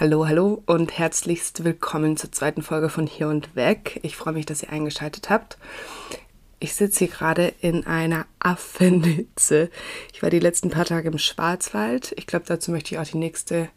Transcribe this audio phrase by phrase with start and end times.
[0.00, 4.00] Hallo, hallo und herzlichst willkommen zur zweiten Folge von Hier und Weg.
[4.02, 5.58] Ich freue mich, dass ihr eingeschaltet habt.
[6.58, 9.68] Ich sitze hier gerade in einer Affenhitze.
[10.14, 12.14] Ich war die letzten paar Tage im Schwarzwald.
[12.16, 13.68] Ich glaube, dazu möchte ich auch die nächste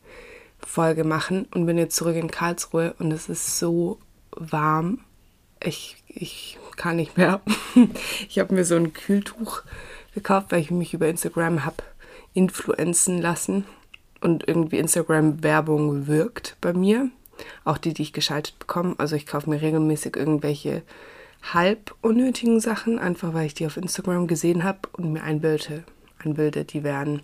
[0.65, 3.99] Folge machen und bin jetzt zurück in Karlsruhe und es ist so
[4.31, 5.01] warm.
[5.62, 7.42] Ich, ich kann nicht mehr.
[8.29, 9.63] Ich habe mir so ein Kühltuch
[10.13, 11.83] gekauft, weil ich mich über Instagram habe
[12.33, 13.65] influenzen lassen
[14.24, 17.09] und irgendwie Instagram-Werbung wirkt bei mir.
[17.66, 18.95] Auch die, die ich geschaltet bekomme.
[18.98, 20.84] Also ich kaufe mir regelmäßig irgendwelche
[21.53, 25.84] halb unnötigen Sachen, einfach weil ich die auf Instagram gesehen habe und mir einbilde,
[26.20, 27.21] einbilde, die wären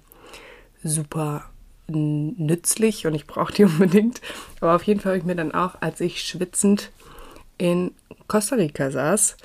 [0.84, 1.50] super
[1.88, 4.22] nützlich und ich brauche die unbedingt.
[4.60, 6.92] Aber auf jeden Fall habe ich mir dann auch, als ich schwitzend
[7.58, 7.92] in
[8.28, 9.38] Costa Rica saß,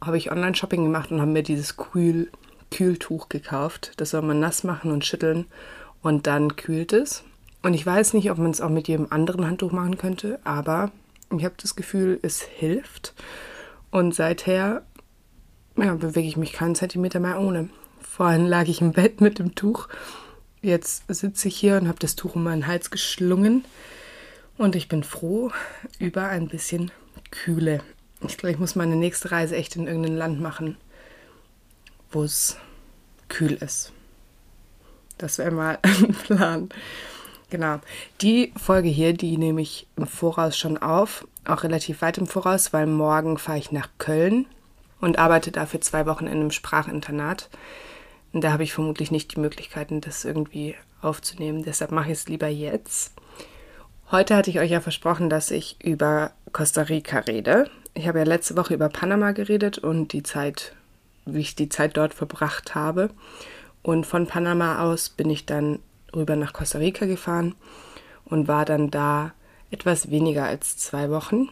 [0.00, 2.30] habe ich Online-Shopping gemacht und habe mir dieses Kühl
[2.70, 3.92] Kühltuch gekauft.
[3.98, 5.46] Das soll man nass machen und schütteln
[6.04, 7.24] und dann kühlt es.
[7.62, 10.92] Und ich weiß nicht, ob man es auch mit jedem anderen Handtuch machen könnte, aber
[11.36, 13.14] ich habe das Gefühl, es hilft.
[13.90, 14.84] Und seither
[15.76, 17.70] ja, bewege ich mich keinen Zentimeter mehr ohne.
[18.02, 19.88] Vorhin lag ich im Bett mit dem Tuch.
[20.60, 23.64] Jetzt sitze ich hier und habe das Tuch um meinen Hals geschlungen.
[24.58, 25.50] Und ich bin froh
[25.98, 26.90] über ein bisschen
[27.30, 27.80] Kühle.
[28.20, 30.76] Ich glaube, ich muss meine nächste Reise echt in irgendein Land machen,
[32.12, 32.58] wo es
[33.28, 33.93] kühl ist.
[35.18, 36.68] Das wäre mal ein Plan.
[37.50, 37.80] Genau.
[38.20, 42.72] Die Folge hier, die nehme ich im Voraus schon auf, auch relativ weit im Voraus,
[42.72, 44.46] weil morgen fahre ich nach Köln
[45.00, 47.50] und arbeite dafür zwei Wochen in einem Sprachinternat.
[48.32, 51.62] Und da habe ich vermutlich nicht die Möglichkeiten, das irgendwie aufzunehmen.
[51.62, 53.12] Deshalb mache ich es lieber jetzt.
[54.10, 57.70] Heute hatte ich euch ja versprochen, dass ich über Costa Rica rede.
[57.94, 60.74] Ich habe ja letzte Woche über Panama geredet und die Zeit,
[61.24, 63.10] wie ich die Zeit dort verbracht habe.
[63.84, 65.78] Und von Panama aus bin ich dann
[66.16, 67.54] rüber nach Costa Rica gefahren
[68.24, 69.34] und war dann da
[69.70, 71.50] etwas weniger als zwei Wochen.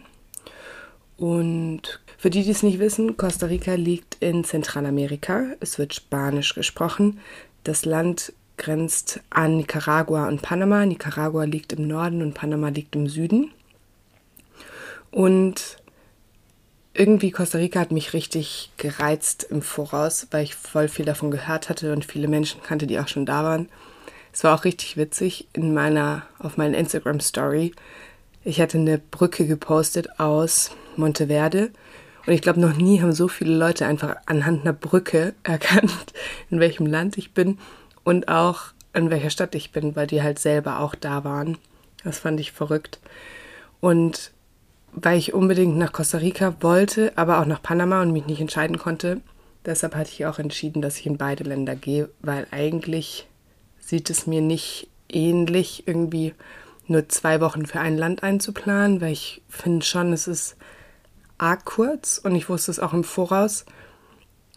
[1.18, 5.44] Und für die, die es nicht wissen, Costa Rica liegt in Zentralamerika.
[5.60, 7.20] Es wird Spanisch gesprochen.
[7.64, 10.86] Das Land grenzt an Nicaragua und Panama.
[10.86, 13.50] Nicaragua liegt im Norden und Panama liegt im Süden.
[15.10, 15.81] Und
[16.94, 21.68] irgendwie Costa Rica hat mich richtig gereizt im Voraus, weil ich voll viel davon gehört
[21.68, 23.68] hatte und viele Menschen kannte, die auch schon da waren.
[24.32, 27.72] Es war auch richtig witzig in meiner, auf meiner Instagram Story.
[28.44, 31.70] Ich hatte eine Brücke gepostet aus Monteverde
[32.26, 36.12] und ich glaube, noch nie haben so viele Leute einfach anhand einer Brücke erkannt,
[36.50, 37.58] in welchem Land ich bin
[38.04, 41.56] und auch in welcher Stadt ich bin, weil die halt selber auch da waren.
[42.04, 43.00] Das fand ich verrückt.
[43.80, 44.32] Und
[44.92, 48.78] weil ich unbedingt nach Costa Rica wollte, aber auch nach Panama und mich nicht entscheiden
[48.78, 49.20] konnte.
[49.64, 53.26] Deshalb hatte ich auch entschieden, dass ich in beide Länder gehe, weil eigentlich
[53.78, 56.34] sieht es mir nicht ähnlich, irgendwie
[56.86, 60.56] nur zwei Wochen für ein Land einzuplanen, weil ich finde schon, es ist
[61.38, 63.64] arg kurz und ich wusste es auch im Voraus,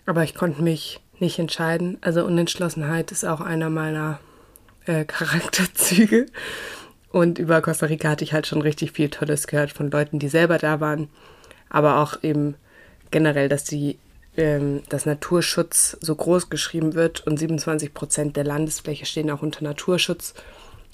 [0.05, 1.97] aber ich konnte mich nicht entscheiden.
[2.01, 4.19] Also Unentschlossenheit ist auch einer meiner
[4.85, 6.27] äh, Charakterzüge.
[7.15, 10.27] Und über Costa Rica hatte ich halt schon richtig viel Tolles gehört von Leuten, die
[10.27, 11.07] selber da waren,
[11.69, 12.55] aber auch eben
[13.09, 13.97] generell, dass die
[14.35, 19.63] ähm, dass Naturschutz so groß geschrieben wird und 27 Prozent der Landesfläche stehen auch unter
[19.63, 20.33] Naturschutz,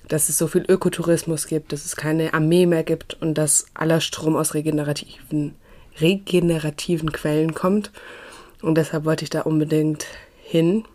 [0.09, 3.99] dass es so viel Ökotourismus gibt, dass es keine Armee mehr gibt und dass aller
[3.99, 5.55] Strom aus regenerativen,
[5.99, 7.89] regenerativen Quellen kommt.
[8.61, 10.05] Und deshalb wollte ich da unbedingt
[10.43, 10.85] hin.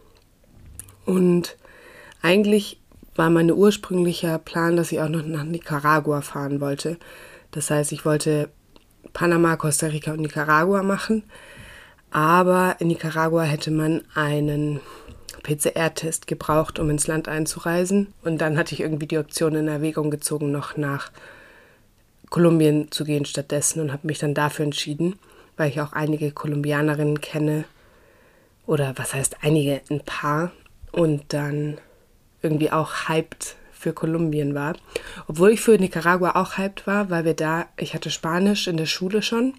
[1.04, 1.56] Und
[2.22, 2.78] eigentlich
[3.19, 6.99] war mein ursprünglicher Plan, dass ich auch noch nach Nicaragua fahren wollte.
[7.50, 8.49] Das heißt, ich wollte
[9.12, 11.25] Panama, Costa Rica und Nicaragua machen.
[12.10, 14.81] Aber in Nicaragua hätte man einen
[15.43, 18.12] PCR-Test gebraucht, um ins Land einzureisen.
[18.22, 21.10] Und dann hatte ich irgendwie die Option in Erwägung gezogen, noch nach
[22.31, 25.19] Kolumbien zu gehen stattdessen und habe mich dann dafür entschieden,
[25.56, 27.65] weil ich auch einige Kolumbianerinnen kenne.
[28.66, 29.81] Oder was heißt einige?
[29.91, 30.50] Ein paar.
[30.91, 31.78] Und dann
[32.46, 34.74] irgendwie auch hyped für Kolumbien war.
[35.28, 38.87] Obwohl ich für Nicaragua auch hyped war, weil wir da, ich hatte Spanisch in der
[38.87, 39.54] Schule schon.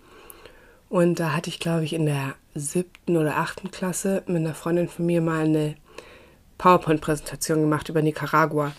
[0.89, 4.87] Und da hatte ich, glaube ich, in der siebten oder achten Klasse mit einer Freundin
[4.87, 5.75] von mir mal eine
[6.57, 8.73] PowerPoint-Präsentation gemacht über Nicaragua.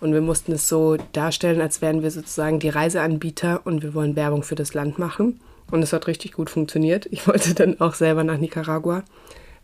[0.00, 4.16] Und wir mussten es so darstellen, als wären wir sozusagen die Reiseanbieter und wir wollen
[4.16, 5.40] Werbung für das Land machen.
[5.70, 7.06] Und es hat richtig gut funktioniert.
[7.10, 9.02] Ich wollte dann auch selber nach Nicaragua,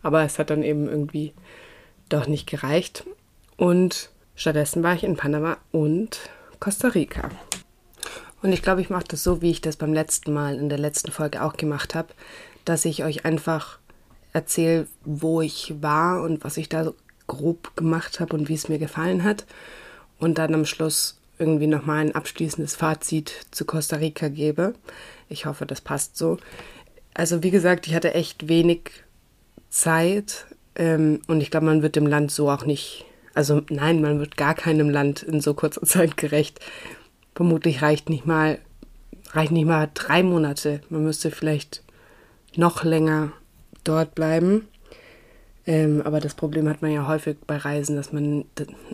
[0.01, 1.33] aber es hat dann eben irgendwie
[2.09, 3.05] doch nicht gereicht.
[3.57, 6.19] Und stattdessen war ich in Panama und
[6.59, 7.29] Costa Rica.
[8.41, 10.79] Und ich glaube, ich mache das so, wie ich das beim letzten Mal in der
[10.79, 12.09] letzten Folge auch gemacht habe,
[12.65, 13.79] dass ich euch einfach
[14.33, 16.95] erzähle, wo ich war und was ich da so
[17.27, 19.45] grob gemacht habe und wie es mir gefallen hat.
[20.19, 24.73] Und dann am Schluss irgendwie nochmal ein abschließendes Fazit zu Costa Rica gebe.
[25.27, 26.37] Ich hoffe, das passt so.
[27.13, 28.91] Also wie gesagt, ich hatte echt wenig
[29.69, 30.45] Zeit
[30.75, 34.37] ähm, und ich glaube, man wird dem Land so auch nicht, also nein, man wird
[34.37, 36.59] gar keinem Land in so kurzer Zeit gerecht.
[37.35, 38.59] Vermutlich reicht nicht mal,
[39.31, 40.81] reicht nicht mal drei Monate.
[40.89, 41.83] Man müsste vielleicht
[42.55, 43.31] noch länger
[43.83, 44.67] dort bleiben.
[45.65, 48.45] Ähm, aber das Problem hat man ja häufig bei Reisen, dass man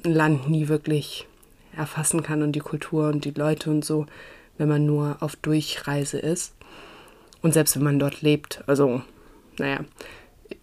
[0.04, 1.28] ein Land nie wirklich
[1.76, 4.06] erfassen kann und die Kultur und die Leute und so,
[4.58, 6.54] wenn man nur auf Durchreise ist.
[7.42, 8.64] Und selbst wenn man dort lebt.
[8.68, 9.02] Also,
[9.58, 9.80] naja,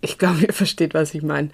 [0.00, 1.50] ich glaube, ihr versteht, was ich meine.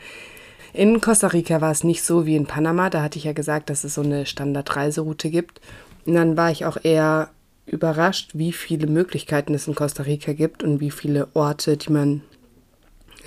[0.72, 2.90] In Costa Rica war es nicht so wie in Panama.
[2.90, 5.60] Da hatte ich ja gesagt, dass es so eine Standardreiseroute gibt.
[6.06, 7.30] Und dann war ich auch eher
[7.66, 12.22] überrascht, wie viele Möglichkeiten es in Costa Rica gibt und wie viele Orte, die man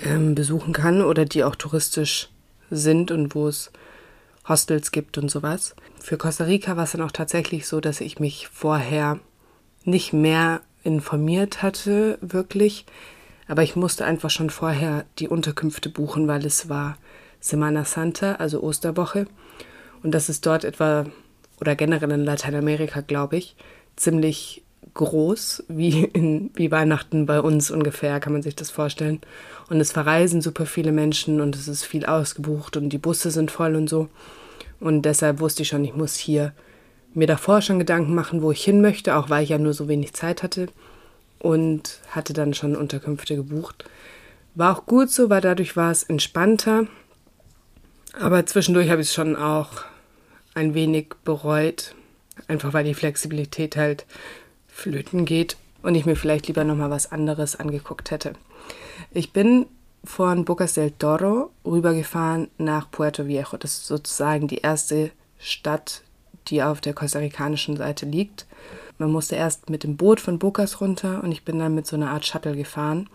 [0.04, 2.28] ähm, besuchen kann oder die auch touristisch
[2.70, 3.70] sind und wo es
[4.46, 5.74] Hostels gibt und sowas.
[6.00, 9.18] Für Costa Rica war es dann auch tatsächlich so, dass ich mich vorher
[9.84, 12.84] nicht mehr informiert hatte, wirklich.
[13.48, 16.96] Aber ich musste einfach schon vorher die Unterkünfte buchen, weil es war
[17.44, 19.26] Semana Santa, also Osterwoche.
[20.02, 21.04] Und das ist dort etwa,
[21.60, 23.54] oder generell in Lateinamerika, glaube ich,
[23.96, 24.62] ziemlich
[24.94, 29.20] groß, wie, in, wie Weihnachten bei uns ungefähr, kann man sich das vorstellen.
[29.68, 33.50] Und es verreisen super viele Menschen und es ist viel ausgebucht und die Busse sind
[33.50, 34.08] voll und so.
[34.80, 36.54] Und deshalb wusste ich schon, ich muss hier
[37.12, 39.86] mir davor schon Gedanken machen, wo ich hin möchte, auch weil ich ja nur so
[39.86, 40.68] wenig Zeit hatte.
[41.40, 43.84] Und hatte dann schon Unterkünfte gebucht.
[44.54, 46.86] War auch gut so, weil dadurch war es entspannter.
[48.20, 49.70] Aber zwischendurch habe ich es schon auch
[50.54, 51.94] ein wenig bereut.
[52.48, 54.06] Einfach weil die Flexibilität halt
[54.68, 58.34] flöten geht und ich mir vielleicht lieber nochmal was anderes angeguckt hätte.
[59.12, 59.66] Ich bin
[60.04, 63.56] von Bocas del Toro rübergefahren nach Puerto Viejo.
[63.58, 66.02] Das ist sozusagen die erste Stadt,
[66.48, 68.46] die auf der kostarikanischen Seite liegt.
[68.98, 71.96] Man musste erst mit dem Boot von Bocas runter und ich bin dann mit so
[71.96, 73.08] einer Art Shuttle gefahren.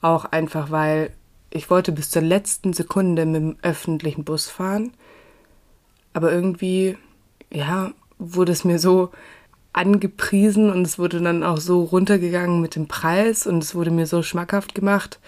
[0.00, 1.10] Auch einfach, weil
[1.54, 4.92] ich wollte bis zur letzten Sekunde mit dem öffentlichen Bus fahren.
[6.12, 6.98] Aber irgendwie,
[7.50, 9.10] ja, wurde es mir so
[9.72, 14.06] angepriesen und es wurde dann auch so runtergegangen mit dem Preis und es wurde mir
[14.06, 15.20] so schmackhaft gemacht.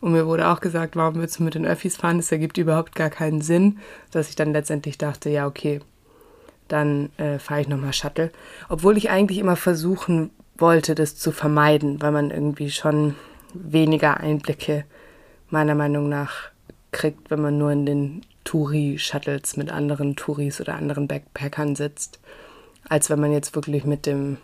[0.00, 2.16] Und mir wurde auch gesagt, warum willst du mit den Öffis fahren?
[2.16, 3.78] Das ergibt überhaupt gar keinen Sinn,
[4.10, 5.80] dass ich dann letztendlich dachte, ja, okay,
[6.66, 8.32] dann äh, fahre ich nochmal Shuttle.
[8.68, 13.14] Obwohl ich eigentlich immer versuchen wollte, das zu vermeiden, weil man irgendwie schon
[13.54, 14.84] weniger Einblicke
[15.52, 16.50] meiner Meinung nach
[16.92, 22.18] kriegt, wenn man nur in den Touri-Shuttles mit anderen Touris oder anderen Backpackern sitzt
[22.90, 24.36] als wenn man jetzt wirklich mit dem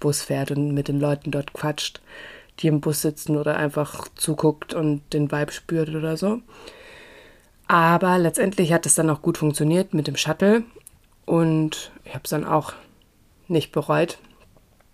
[0.00, 2.00] Bus fährt und mit den Leuten dort quatscht,
[2.58, 6.40] die im Bus sitzen oder einfach zuguckt und den Vibe spürt oder so.
[7.68, 10.64] Aber letztendlich hat es dann auch gut funktioniert mit dem Shuttle
[11.26, 12.72] und ich habe es dann auch
[13.48, 14.18] nicht bereut.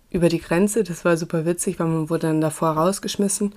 [0.09, 3.53] Über die Grenze, das war super witzig, weil man wurde dann davor rausgeschmissen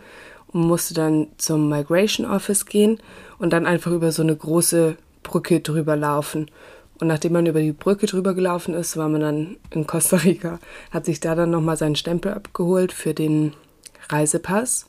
[0.53, 2.99] und musste dann zum Migration Office gehen
[3.39, 6.51] und dann einfach über so eine große Brücke drüber laufen.
[7.01, 10.59] Und nachdem man über die Brücke drüber gelaufen ist, war man dann in Costa Rica,
[10.91, 13.55] hat sich da dann nochmal seinen Stempel abgeholt für den
[14.11, 14.87] Reisepass.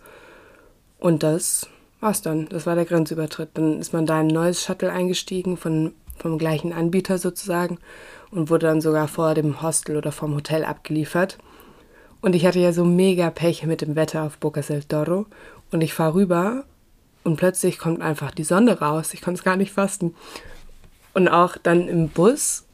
[1.00, 1.68] Und das
[2.02, 2.50] war's dann.
[2.50, 3.50] Das war der Grenzübertritt.
[3.54, 7.78] Dann ist man da in ein neues Shuttle eingestiegen, von, vom gleichen Anbieter sozusagen,
[8.30, 11.38] und wurde dann sogar vor dem Hostel oder vom Hotel abgeliefert.
[12.22, 15.26] Und ich hatte ja so mega Pech mit dem Wetter auf Bocas del Toro.
[15.72, 16.66] Und ich fahre rüber
[17.24, 19.14] und plötzlich kommt einfach die Sonne raus.
[19.14, 20.16] Ich konnte es gar nicht fasten.
[21.14, 22.66] Und auch dann im Bus,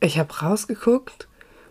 [0.00, 1.28] ich habe rausgeguckt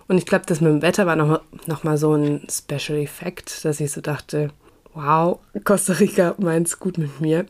[0.07, 3.63] und ich glaube, das mit dem Wetter war nochmal noch mal so ein Special Effekt,
[3.65, 4.51] dass ich so dachte,
[4.93, 7.45] wow, Costa Rica meint es gut mit mir.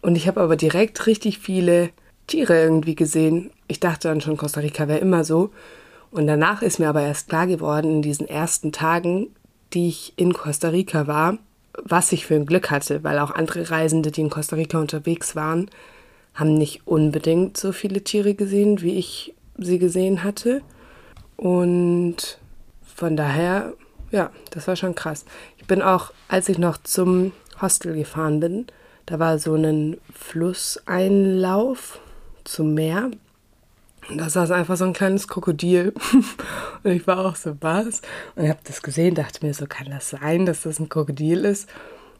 [0.00, 1.90] Und ich habe aber direkt richtig viele
[2.26, 3.50] Tiere irgendwie gesehen.
[3.68, 5.50] Ich dachte dann schon, Costa Rica wäre immer so.
[6.10, 9.34] Und danach ist mir aber erst klar geworden, in diesen ersten Tagen,
[9.72, 11.38] die ich in Costa Rica war,
[11.82, 15.34] was ich für ein Glück hatte, weil auch andere Reisende, die in Costa Rica unterwegs
[15.34, 15.70] waren,
[16.34, 20.62] haben nicht unbedingt so viele Tiere gesehen, wie ich sie gesehen hatte.
[21.36, 22.38] Und
[22.82, 23.74] von daher,
[24.10, 25.24] ja, das war schon krass.
[25.58, 28.66] Ich bin auch, als ich noch zum Hostel gefahren bin,
[29.06, 32.00] da war so ein Flusseinlauf
[32.44, 33.10] zum Meer.
[34.10, 35.94] Da saß einfach so ein kleines Krokodil.
[36.82, 38.02] und ich war auch so, was?
[38.36, 41.44] Und ich habe das gesehen, dachte mir so, kann das sein, dass das ein Krokodil
[41.44, 41.68] ist?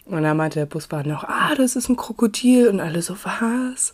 [0.06, 2.68] Und dann meinte der Busfahrer noch, ah, das ist ein Krokodil.
[2.68, 3.92] Und alle so, was?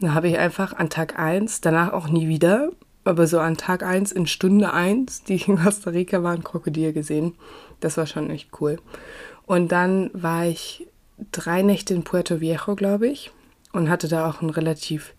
[0.00, 2.70] Dann habe ich einfach an Tag 1, danach auch nie wieder,
[3.04, 6.42] aber so an Tag 1 in Stunde 1, die ich in Costa Rica war, ein
[6.42, 7.34] Krokodil gesehen.
[7.80, 8.78] Das war schon echt cool.
[9.46, 10.86] Und dann war ich
[11.30, 13.30] drei Nächte in Puerto Viejo, glaube ich,
[13.72, 15.14] und hatte da auch ein relativ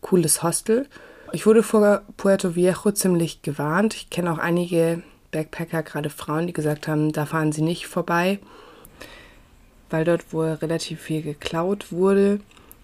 [0.00, 0.86] cooles Hostel.
[1.32, 3.94] Ich wurde vor Puerto Viejo ziemlich gewarnt.
[3.94, 8.38] Ich kenne auch einige Backpacker, gerade Frauen, die gesagt haben, da fahren sie nicht vorbei,
[9.90, 12.40] weil dort wohl relativ viel geklaut wurde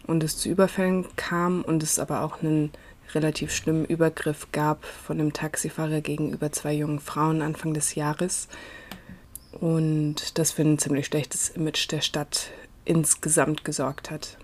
[0.06, 2.70] und es zu Überfällen kam und es aber auch einen
[3.14, 8.48] relativ schlimmen Übergriff gab von einem Taxifahrer gegenüber zwei jungen Frauen Anfang des Jahres.
[9.52, 12.50] Und das für ein ziemlich schlechtes Image der Stadt
[12.84, 14.36] insgesamt gesorgt hat.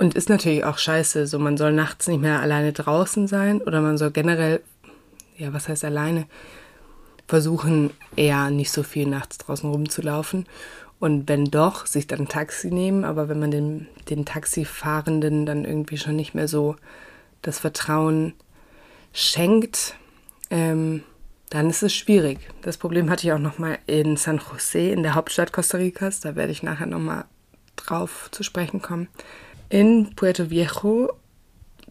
[0.00, 1.26] Und ist natürlich auch scheiße.
[1.26, 4.62] So, man soll nachts nicht mehr alleine draußen sein oder man soll generell,
[5.36, 6.24] ja, was heißt alleine,
[7.28, 10.46] versuchen, eher nicht so viel nachts draußen rumzulaufen.
[11.00, 13.04] Und wenn doch, sich dann ein Taxi nehmen.
[13.04, 16.76] Aber wenn man den, den Taxifahrenden dann irgendwie schon nicht mehr so
[17.42, 18.32] das Vertrauen
[19.12, 19.96] schenkt,
[20.48, 21.02] ähm,
[21.50, 22.38] dann ist es schwierig.
[22.62, 26.20] Das Problem hatte ich auch nochmal in San Jose, in der Hauptstadt Costa Ricas.
[26.20, 27.26] Da werde ich nachher nochmal
[27.76, 29.08] drauf zu sprechen kommen.
[29.72, 31.12] In Puerto Viejo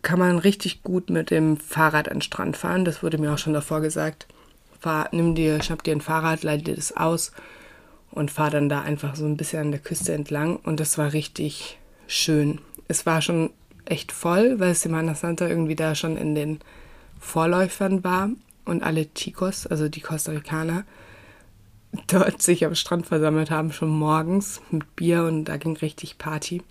[0.01, 2.83] kann man richtig gut mit dem Fahrrad an den Strand fahren.
[2.83, 4.27] Das wurde mir auch schon davor gesagt.
[4.81, 7.31] Fahr, nimm dir, schnapp dir ein Fahrrad, leite dir das aus
[8.11, 10.57] und fahr dann da einfach so ein bisschen an der Küste entlang.
[10.57, 12.59] Und das war richtig schön.
[12.89, 13.51] Es war schon
[13.85, 16.59] echt voll, weil Semana Santa irgendwie da schon in den
[17.17, 18.29] Vorläufern war
[18.65, 20.83] und alle Chicos, also die Costa Ricaner,
[22.07, 26.61] dort sich am Strand versammelt haben, schon morgens mit Bier und da ging richtig Party.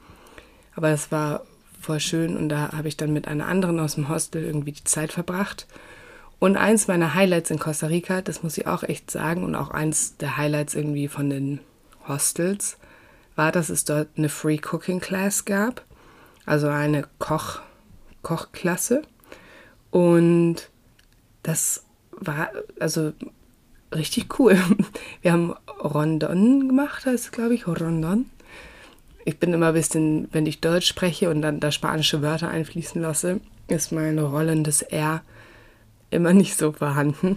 [0.78, 1.42] Aber das war
[1.80, 4.84] voll schön und da habe ich dann mit einer anderen aus dem Hostel irgendwie die
[4.84, 5.66] Zeit verbracht.
[6.38, 9.70] Und eins meiner Highlights in Costa Rica, das muss ich auch echt sagen, und auch
[9.70, 11.60] eins der Highlights irgendwie von den
[12.06, 12.78] Hostels,
[13.36, 15.84] war, dass es dort eine Free Cooking Class gab
[16.48, 17.60] also eine Koch,
[18.22, 19.02] Kochklasse.
[19.90, 20.70] Und
[21.42, 23.12] das war also
[23.94, 24.58] richtig cool.
[25.22, 28.30] Wir haben Rondon gemacht, heißt glaube ich, Rondon.
[29.28, 33.02] Ich bin immer ein bisschen, wenn ich Deutsch spreche und dann da spanische Wörter einfließen
[33.02, 35.20] lasse, ist mein rollendes R
[36.08, 37.36] immer nicht so vorhanden.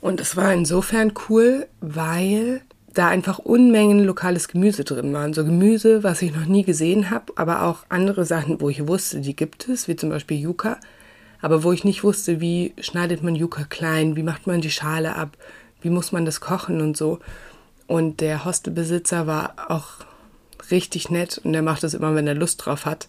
[0.00, 2.60] Und es war insofern cool, weil
[2.92, 5.32] da einfach Unmengen lokales Gemüse drin waren.
[5.32, 9.20] So Gemüse, was ich noch nie gesehen habe, aber auch andere Sachen, wo ich wusste,
[9.20, 10.80] die gibt es, wie zum Beispiel Yucca,
[11.40, 15.14] aber wo ich nicht wusste, wie schneidet man Yucca klein, wie macht man die Schale
[15.14, 15.36] ab,
[15.82, 17.20] wie muss man das kochen und so.
[17.86, 20.04] Und der Hostelbesitzer war auch
[20.70, 23.08] richtig nett und der macht das immer, wenn er Lust drauf hat.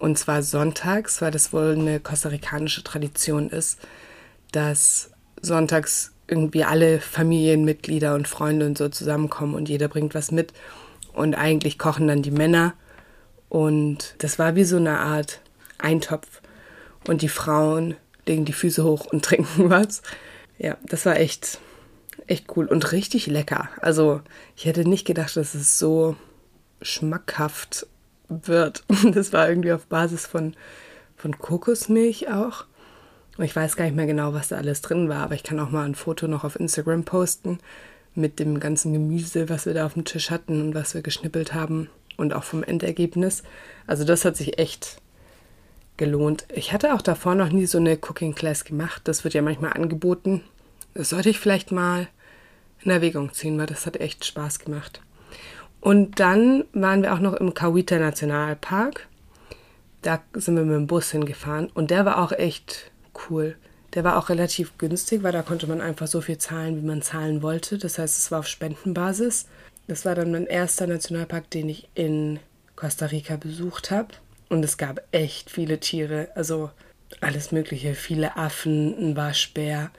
[0.00, 3.78] Und zwar sonntags, weil das wohl eine kostarikanische Tradition ist,
[4.52, 5.10] dass
[5.42, 10.52] sonntags irgendwie alle Familienmitglieder und Freunde und so zusammenkommen und jeder bringt was mit.
[11.12, 12.74] Und eigentlich kochen dann die Männer.
[13.48, 15.40] Und das war wie so eine Art
[15.78, 16.40] Eintopf.
[17.06, 17.96] Und die Frauen
[18.26, 20.02] legen die Füße hoch und trinken was.
[20.56, 21.58] Ja, das war echt,
[22.26, 23.68] echt cool und richtig lecker.
[23.80, 24.20] Also
[24.56, 26.16] ich hätte nicht gedacht, dass es so
[26.82, 27.86] schmackhaft
[28.28, 28.84] wird.
[29.12, 30.54] Das war irgendwie auf Basis von,
[31.16, 32.66] von Kokosmilch auch.
[33.36, 35.60] Und ich weiß gar nicht mehr genau, was da alles drin war, aber ich kann
[35.60, 37.58] auch mal ein Foto noch auf Instagram posten
[38.14, 41.54] mit dem ganzen Gemüse, was wir da auf dem Tisch hatten und was wir geschnippelt
[41.54, 43.42] haben und auch vom Endergebnis.
[43.86, 45.00] Also das hat sich echt
[45.96, 46.44] gelohnt.
[46.52, 49.02] Ich hatte auch davor noch nie so eine Cooking Class gemacht.
[49.04, 50.42] Das wird ja manchmal angeboten.
[50.94, 52.08] Das sollte ich vielleicht mal
[52.82, 55.00] in Erwägung ziehen, weil das hat echt Spaß gemacht.
[55.80, 59.08] Und dann waren wir auch noch im Kawita Nationalpark.
[60.02, 62.90] Da sind wir mit dem Bus hingefahren und der war auch echt
[63.28, 63.56] cool.
[63.94, 67.02] Der war auch relativ günstig, weil da konnte man einfach so viel zahlen, wie man
[67.02, 67.76] zahlen wollte.
[67.76, 69.46] Das heißt, es war auf Spendenbasis.
[69.88, 72.38] Das war dann mein erster Nationalpark, den ich in
[72.76, 74.08] Costa Rica besucht habe.
[74.48, 76.70] Und es gab echt viele Tiere, also
[77.20, 77.94] alles Mögliche.
[77.94, 79.90] Viele Affen, ein Waschbär,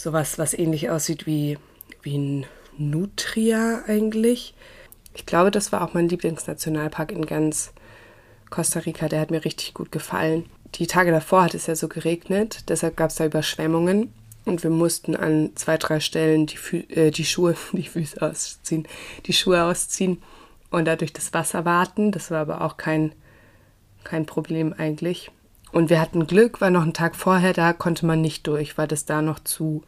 [0.00, 1.58] sowas, was ähnlich aussieht wie,
[2.02, 2.46] wie ein
[2.78, 4.54] Nutria eigentlich.
[5.14, 7.72] Ich glaube, das war auch mein Lieblingsnationalpark in ganz
[8.50, 9.08] Costa Rica.
[9.08, 10.44] Der hat mir richtig gut gefallen
[10.76, 14.12] die Tage davor hat es ja so geregnet, deshalb gab es da Überschwemmungen
[14.44, 18.86] und wir mussten an zwei, drei Stellen die, Fü äh, die Schuhe, die Füße ausziehen,
[19.26, 20.22] die Schuhe ausziehen
[20.70, 22.10] und dadurch das Wasser warten.
[22.10, 23.12] Das war aber auch kein,
[24.02, 25.30] kein Problem eigentlich.
[25.70, 28.86] Und wir hatten Glück, weil noch einen Tag vorher, da konnte man nicht durch, weil
[28.86, 29.82] das da noch zu,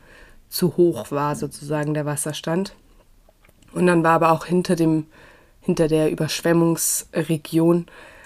[0.49, 2.75] zu hoch war, sozusagen der Wasserstand.
[3.77, 5.05] Und dann war aber auch hinter dem,
[5.61, 7.85] hinter der Überschwemmungsregion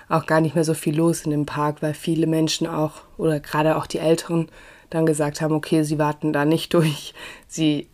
[0.08, 3.40] auch gar nicht mehr so viel los in dem Park, weil viele Menschen auch oder
[3.40, 4.48] gerade auch die Älteren
[4.90, 7.14] dann gesagt haben, okay, sie warten da nicht durch,
[7.48, 7.88] sie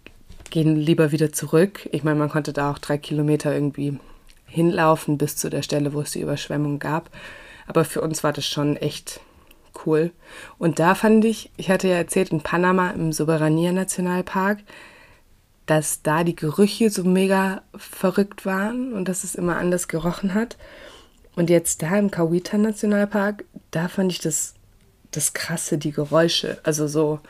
[0.50, 1.88] gehen lieber wieder zurück.
[1.92, 3.98] Ich meine, man konnte da auch drei Kilometer irgendwie
[4.44, 7.08] hinlaufen bis zu der Stelle, wo es die Überschwemmung gab.
[7.66, 9.20] Aber für uns war das schon echt
[9.86, 10.10] cool.
[10.58, 14.58] Und da fand ich, ich hatte ja erzählt, in Panama im Soberania Nationalpark,
[15.66, 20.56] dass da die Gerüche so mega verrückt waren und dass es immer anders gerochen hat.
[21.34, 24.54] Und jetzt da im Kawita Nationalpark, da fand ich das
[25.16, 26.58] das Krasse, die Geräusche.
[26.62, 27.20] Also so,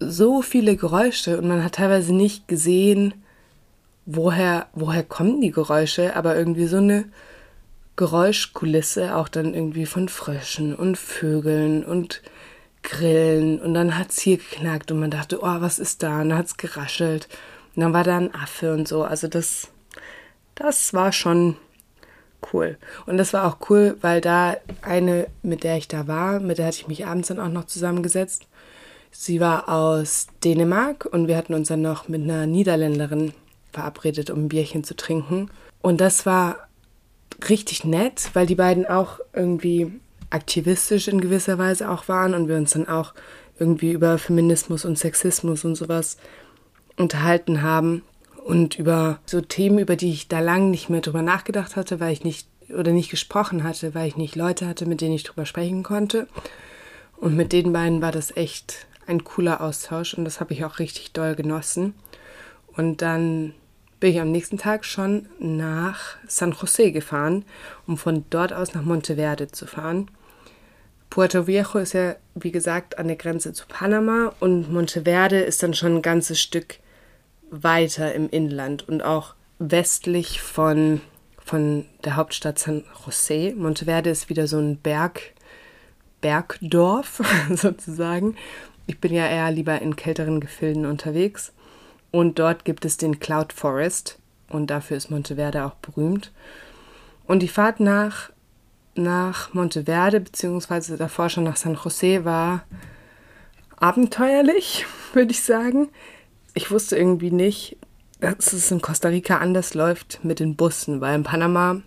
[0.00, 3.14] so viele Geräusche und man hat teilweise nicht gesehen,
[4.06, 7.04] woher, woher kommen die Geräusche, aber irgendwie so eine
[7.96, 12.22] Geräuschkulisse, auch dann irgendwie von Fröschen und Vögeln und
[12.82, 16.20] Grillen und dann hat es hier geknackt und man dachte, oh, was ist da?
[16.20, 17.28] Und dann hat es geraschelt
[17.78, 19.04] und dann war da ein Affe und so.
[19.04, 19.68] Also das,
[20.56, 21.54] das war schon
[22.52, 22.76] cool.
[23.06, 26.66] Und das war auch cool, weil da eine, mit der ich da war, mit der
[26.66, 28.48] hatte ich mich abends dann auch noch zusammengesetzt.
[29.12, 33.32] Sie war aus Dänemark und wir hatten uns dann noch mit einer Niederländerin
[33.70, 35.48] verabredet, um ein Bierchen zu trinken.
[35.80, 36.66] Und das war
[37.48, 39.92] richtig nett, weil die beiden auch irgendwie
[40.30, 43.14] aktivistisch in gewisser Weise auch waren und wir uns dann auch
[43.60, 46.16] irgendwie über Feminismus und Sexismus und sowas
[46.98, 48.02] unterhalten haben
[48.44, 52.12] und über so Themen, über die ich da lang nicht mehr drüber nachgedacht hatte, weil
[52.12, 55.46] ich nicht oder nicht gesprochen hatte, weil ich nicht Leute hatte, mit denen ich drüber
[55.46, 56.28] sprechen konnte.
[57.16, 60.78] Und mit den beiden war das echt ein cooler Austausch und das habe ich auch
[60.78, 61.94] richtig doll genossen.
[62.76, 63.54] Und dann
[64.00, 67.44] bin ich am nächsten Tag schon nach San Jose gefahren,
[67.86, 70.10] um von dort aus nach Monteverde zu fahren.
[71.10, 75.74] Puerto Viejo ist ja, wie gesagt, an der Grenze zu Panama und Monteverde ist dann
[75.74, 76.76] schon ein ganzes Stück
[77.50, 81.00] weiter im Inland und auch westlich von,
[81.44, 83.54] von der Hauptstadt San Jose.
[83.56, 85.32] Monteverde ist wieder so ein Berg,
[86.20, 87.22] Bergdorf
[87.54, 88.36] sozusagen.
[88.86, 91.52] Ich bin ja eher lieber in kälteren Gefilden unterwegs.
[92.10, 96.32] Und dort gibt es den Cloud Forest und dafür ist Monteverde auch berühmt.
[97.26, 98.30] Und die Fahrt nach
[98.98, 102.64] nach Monteverde, beziehungsweise davor schon nach San Jose, war
[103.76, 105.88] abenteuerlich, würde ich sagen.
[106.58, 107.76] Ich wusste irgendwie nicht,
[108.18, 111.82] dass es in Costa Rica anders läuft mit den Bussen, weil in Panama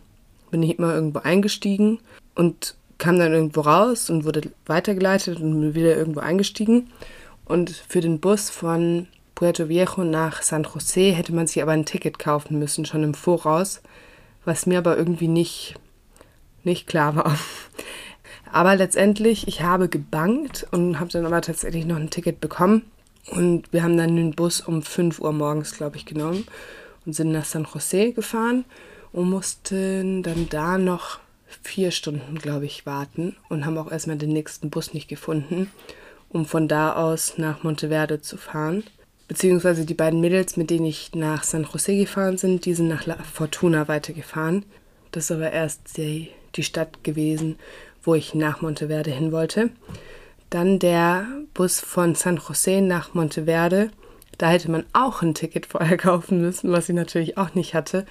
[0.49, 1.99] bin ich immer irgendwo eingestiegen
[2.35, 6.89] und kam dann irgendwo raus und wurde weitergeleitet und wieder irgendwo eingestiegen.
[7.43, 11.85] Und für den Bus von Puerto Viejo nach San Jose hätte man sich aber ein
[11.85, 13.81] Ticket kaufen müssen, schon im Voraus,
[14.45, 15.75] was mir aber irgendwie nicht
[16.63, 17.37] nicht klar war.
[18.53, 22.83] Aber letztendlich, ich habe gebankt und habe dann aber tatsächlich noch ein Ticket bekommen.
[23.29, 26.45] Und wir haben dann den Bus um 5 Uhr morgens, glaube ich, genommen
[27.05, 28.65] und sind nach San Jose gefahren
[29.11, 31.19] und mussten dann da noch
[31.63, 35.69] vier Stunden, glaube ich, warten und haben auch erstmal den nächsten Bus nicht gefunden,
[36.29, 38.83] um von da aus nach Monteverde zu fahren.
[39.27, 43.05] Beziehungsweise die beiden Mädels, mit denen ich nach San Jose gefahren sind, die sind nach
[43.05, 44.65] La Fortuna weitergefahren.
[45.11, 47.57] Das ist aber erst die die Stadt gewesen,
[48.03, 49.69] wo ich nach Monteverde hin wollte.
[50.51, 53.89] Dann der Bus von San Jose nach Monteverde.
[54.37, 58.05] Da hätte man auch ein Ticket vorher kaufen müssen, was ich natürlich auch nicht hatte.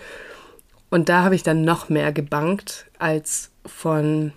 [0.89, 4.33] Und da habe ich dann noch mehr gebankt als von,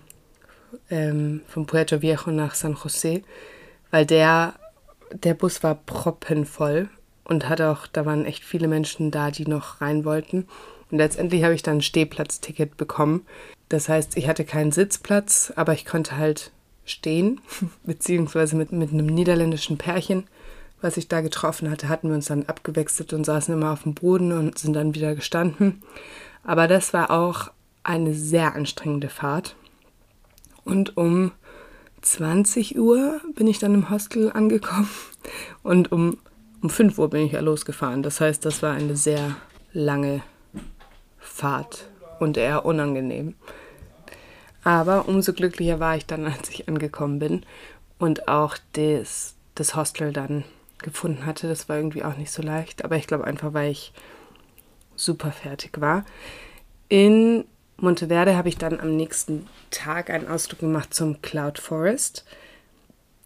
[0.89, 3.21] ähm, von Puerto Viejo nach San Jose,
[3.89, 4.53] weil der,
[5.13, 6.89] der Bus war proppenvoll
[7.23, 10.45] und hat auch, da waren echt viele Menschen da, die noch rein wollten.
[10.91, 13.25] Und letztendlich habe ich dann ein Stehplatzticket bekommen.
[13.69, 16.51] Das heißt, ich hatte keinen Sitzplatz, aber ich konnte halt
[16.85, 17.41] stehen,
[17.83, 20.25] beziehungsweise mit, mit einem niederländischen Pärchen,
[20.81, 23.93] was ich da getroffen hatte, hatten wir uns dann abgewechselt und saßen immer auf dem
[23.93, 25.81] Boden und sind dann wieder gestanden.
[26.43, 27.51] Aber das war auch
[27.83, 29.55] eine sehr anstrengende Fahrt.
[30.65, 31.31] Und um
[32.01, 34.89] 20 Uhr bin ich dann im Hostel angekommen
[35.63, 36.17] und um,
[36.61, 38.03] um 5 Uhr bin ich ja losgefahren.
[38.03, 39.35] Das heißt, das war eine sehr
[39.71, 40.21] lange
[41.17, 43.35] Fahrt und eher unangenehm.
[44.63, 47.45] Aber umso glücklicher war ich dann, als ich angekommen bin
[47.99, 50.43] und auch das, das Hostel dann
[50.79, 51.47] gefunden hatte.
[51.47, 53.93] Das war irgendwie auch nicht so leicht, aber ich glaube einfach, weil ich
[54.95, 56.05] super fertig war.
[56.89, 57.45] In
[57.77, 62.25] Monteverde habe ich dann am nächsten Tag einen Ausflug gemacht zum Cloud Forest.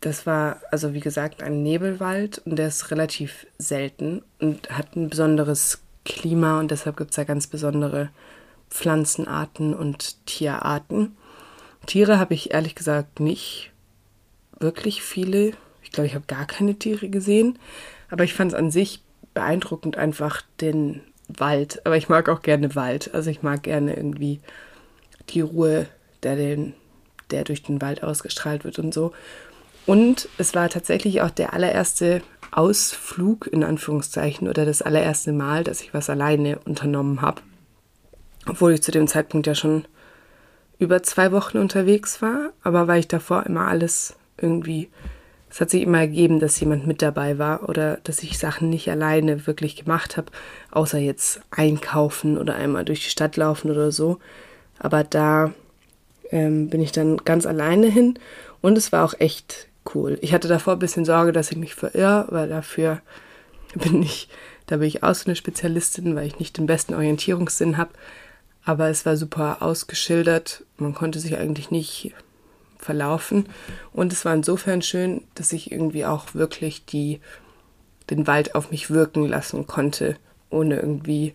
[0.02, 5.10] Das war also wie gesagt ein Nebelwald und der ist relativ selten und hat ein
[5.10, 8.10] besonderes Klima und deshalb gibt es da ganz besondere
[8.70, 11.18] Pflanzenarten und Tierarten.
[11.88, 13.72] Tiere habe ich ehrlich gesagt nicht
[14.60, 15.54] wirklich viele.
[15.82, 17.58] Ich glaube, ich habe gar keine Tiere gesehen.
[18.10, 19.02] Aber ich fand es an sich
[19.34, 21.86] beeindruckend einfach den Wald.
[21.86, 23.14] Aber ich mag auch gerne Wald.
[23.16, 24.40] Also ich mag gerne irgendwie
[25.30, 25.88] die Ruhe,
[26.24, 26.74] der, den,
[27.32, 29.14] der durch den Wald ausgestrahlt wird und so.
[29.86, 32.22] Und es war tatsächlich auch der allererste
[32.52, 37.42] Ausflug in Anführungszeichen oder das allererste Mal, dass ich was alleine unternommen habe.
[38.46, 39.86] Obwohl ich zu dem Zeitpunkt ja schon
[40.80, 44.90] über zwei Wochen unterwegs war, aber weil ich davor immer alles irgendwie,
[45.50, 48.90] es hat sich immer ergeben, dass jemand mit dabei war oder dass ich Sachen nicht
[48.90, 50.32] alleine wirklich gemacht habe,
[50.72, 54.20] außer jetzt einkaufen oder einmal durch die Stadt laufen oder so.
[54.78, 55.54] Aber da
[56.32, 58.20] ähm, bin ich dann ganz alleine hin
[58.62, 60.20] und es war auch echt cool.
[60.22, 63.02] Ich hatte davor ein bisschen Sorge, dass ich mich verirre, weil dafür
[63.74, 64.30] bin ich,
[64.68, 67.92] da bin ich auch so eine Spezialistin, weil ich nicht den besten Orientierungssinn habe.
[68.68, 70.66] Aber es war super ausgeschildert.
[70.76, 72.14] Man konnte sich eigentlich nicht
[72.78, 73.48] verlaufen.
[73.94, 77.22] Und es war insofern schön, dass ich irgendwie auch wirklich die,
[78.10, 80.18] den Wald auf mich wirken lassen konnte,
[80.50, 81.34] ohne irgendwie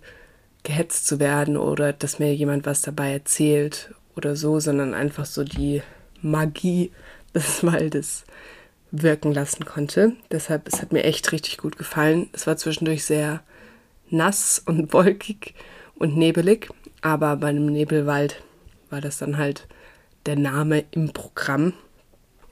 [0.63, 5.43] gehetzt zu werden oder dass mir jemand was dabei erzählt oder so, sondern einfach so
[5.43, 5.81] die
[6.21, 6.93] Magie
[7.35, 8.25] des Waldes
[8.91, 10.13] wirken lassen konnte.
[10.31, 12.29] Deshalb, es hat mir echt richtig gut gefallen.
[12.35, 13.43] Es war zwischendurch sehr
[14.11, 15.55] nass und wolkig
[15.95, 16.69] und nebelig,
[17.03, 18.43] aber bei einem Nebelwald
[18.91, 19.67] war das dann halt
[20.27, 21.75] der Name im Programm.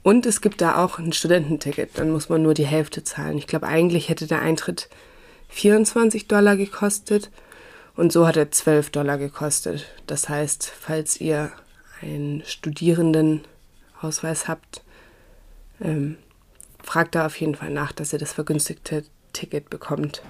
[0.03, 3.37] Und es gibt da auch ein Studententicket, dann muss man nur die Hälfte zahlen.
[3.37, 4.89] Ich glaube, eigentlich hätte der Eintritt
[5.49, 7.29] 24 Dollar gekostet
[7.95, 9.85] und so hat er 12 Dollar gekostet.
[10.07, 11.51] Das heißt, falls ihr
[12.01, 14.81] einen Studierendenausweis habt,
[15.79, 16.17] ähm,
[16.83, 20.23] fragt da auf jeden Fall nach, dass ihr das vergünstigte Ticket bekommt.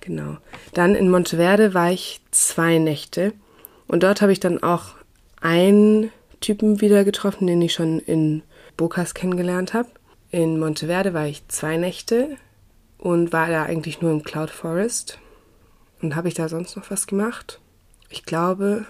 [0.00, 0.36] Genau.
[0.74, 3.32] Dann in Monteverde war ich zwei Nächte
[3.86, 4.94] und dort habe ich dann auch
[5.40, 8.42] einen Typen wieder getroffen, den ich schon in
[8.76, 9.88] Bocas kennengelernt habe.
[10.30, 12.36] In Monteverde war ich zwei Nächte
[12.98, 15.18] und war da eigentlich nur im Cloud Forest.
[16.00, 17.60] Und habe ich da sonst noch was gemacht?
[18.08, 18.84] Ich glaube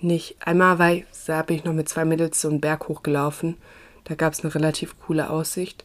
[0.00, 0.36] nicht.
[0.40, 3.56] Einmal war ich, da bin ich noch mit zwei Mädels so einen Berg hochgelaufen.
[4.04, 5.84] Da gab es eine relativ coole Aussicht.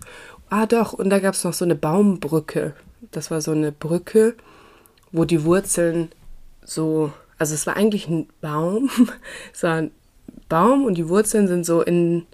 [0.50, 2.76] Ah doch, und da gab es noch so eine Baumbrücke.
[3.12, 4.36] Das war so eine Brücke,
[5.12, 6.10] wo die Wurzeln
[6.64, 8.90] so, also es war eigentlich ein Baum,
[9.54, 9.92] es war ein
[10.50, 12.26] Baum und die Wurzeln sind so in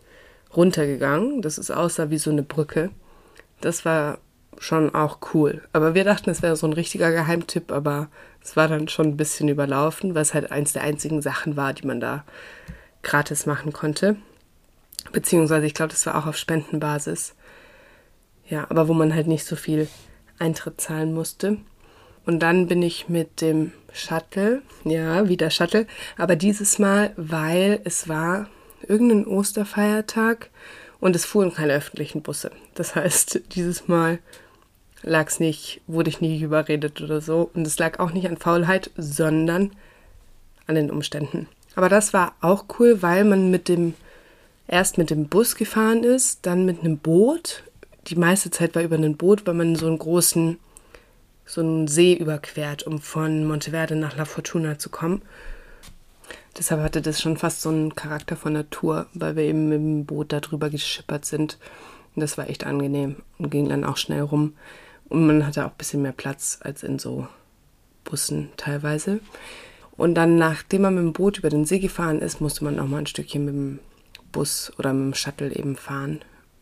[0.55, 1.41] runtergegangen.
[1.41, 2.89] Das ist aussah wie so eine Brücke.
[3.61, 4.17] Das war
[4.59, 5.61] schon auch cool.
[5.71, 8.09] Aber wir dachten, es wäre so ein richtiger Geheimtipp, aber
[8.43, 11.73] es war dann schon ein bisschen überlaufen, weil es halt eins der einzigen Sachen war,
[11.73, 12.23] die man da
[13.03, 14.17] gratis machen konnte.
[15.11, 17.35] Beziehungsweise, ich glaube, das war auch auf Spendenbasis.
[18.49, 19.87] Ja, aber wo man halt nicht so viel
[20.39, 21.57] Eintritt zahlen musste.
[22.27, 25.87] Und dann bin ich mit dem Shuttle, ja, wieder Shuttle,
[26.17, 28.49] aber dieses Mal, weil es war
[28.85, 30.49] irgendein Osterfeiertag
[30.99, 32.51] und es fuhren keine öffentlichen Busse.
[32.75, 34.19] Das heißt, dieses Mal
[35.03, 37.49] lag es nicht, wurde ich nie überredet oder so.
[37.53, 39.71] Und es lag auch nicht an Faulheit, sondern
[40.67, 41.47] an den Umständen.
[41.75, 43.93] Aber das war auch cool, weil man mit dem,
[44.67, 47.63] erst mit dem Bus gefahren ist, dann mit einem Boot.
[48.07, 50.59] Die meiste Zeit war über ein Boot, weil man so einen großen,
[51.47, 55.23] so einen See überquert, um von Monteverde nach La Fortuna zu kommen.
[56.57, 60.05] Deshalb hatte das schon fast so einen Charakter von Natur, weil wir eben mit dem
[60.05, 61.57] Boot da drüber geschippert sind.
[62.15, 64.53] Und das war echt angenehm und ging dann auch schnell rum.
[65.07, 67.27] Und man hatte auch ein bisschen mehr Platz als in so
[68.03, 69.21] Bussen teilweise.
[69.95, 72.87] Und dann, nachdem man mit dem Boot über den See gefahren ist, musste man auch
[72.87, 73.79] mal ein Stückchen mit dem
[74.31, 76.19] Bus oder mit dem Shuttle eben fahren.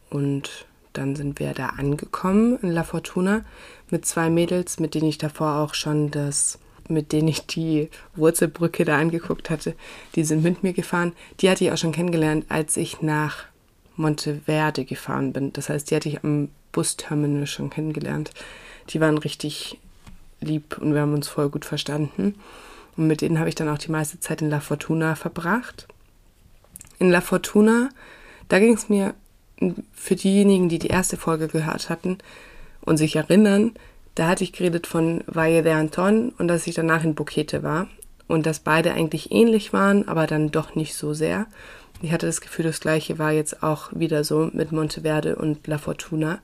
[0.09, 0.65] Und
[0.97, 3.43] dann sind wir da angekommen in La Fortuna
[3.89, 8.85] mit zwei Mädels, mit denen ich davor auch schon das, mit denen ich die Wurzelbrücke
[8.85, 9.75] da angeguckt hatte.
[10.15, 11.13] Die sind mit mir gefahren.
[11.39, 13.45] Die hatte ich auch schon kennengelernt, als ich nach
[13.95, 15.53] Monteverde gefahren bin.
[15.53, 18.31] Das heißt, die hatte ich am Busterminal schon kennengelernt.
[18.89, 19.79] Die waren richtig
[20.41, 22.35] lieb und wir haben uns voll gut verstanden.
[22.97, 25.87] Und mit denen habe ich dann auch die meiste Zeit in La Fortuna verbracht.
[26.99, 27.89] In La Fortuna,
[28.47, 29.15] da ging es mir
[29.93, 32.17] für diejenigen, die die erste Folge gehört hatten
[32.81, 33.71] und sich erinnern,
[34.15, 37.87] da hatte ich geredet von Valle de Anton und dass ich danach in Bukete war
[38.27, 41.47] und dass beide eigentlich ähnlich waren, aber dann doch nicht so sehr.
[42.01, 45.77] Ich hatte das Gefühl, das gleiche war jetzt auch wieder so mit Monteverde und La
[45.77, 46.39] Fortuna.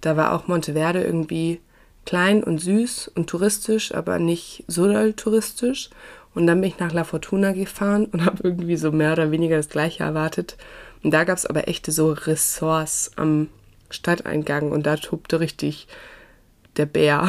[0.00, 1.60] Da war auch Monteverde irgendwie
[2.06, 5.90] klein und süß und touristisch, aber nicht so doll touristisch.
[6.34, 9.56] Und dann bin ich nach La Fortuna gefahren und habe irgendwie so mehr oder weniger
[9.56, 10.56] das gleiche erwartet.
[11.02, 13.48] Und da gab es aber echte so Ressorts am
[13.90, 15.88] Stadteingang und da tobte richtig
[16.76, 17.28] der Bär.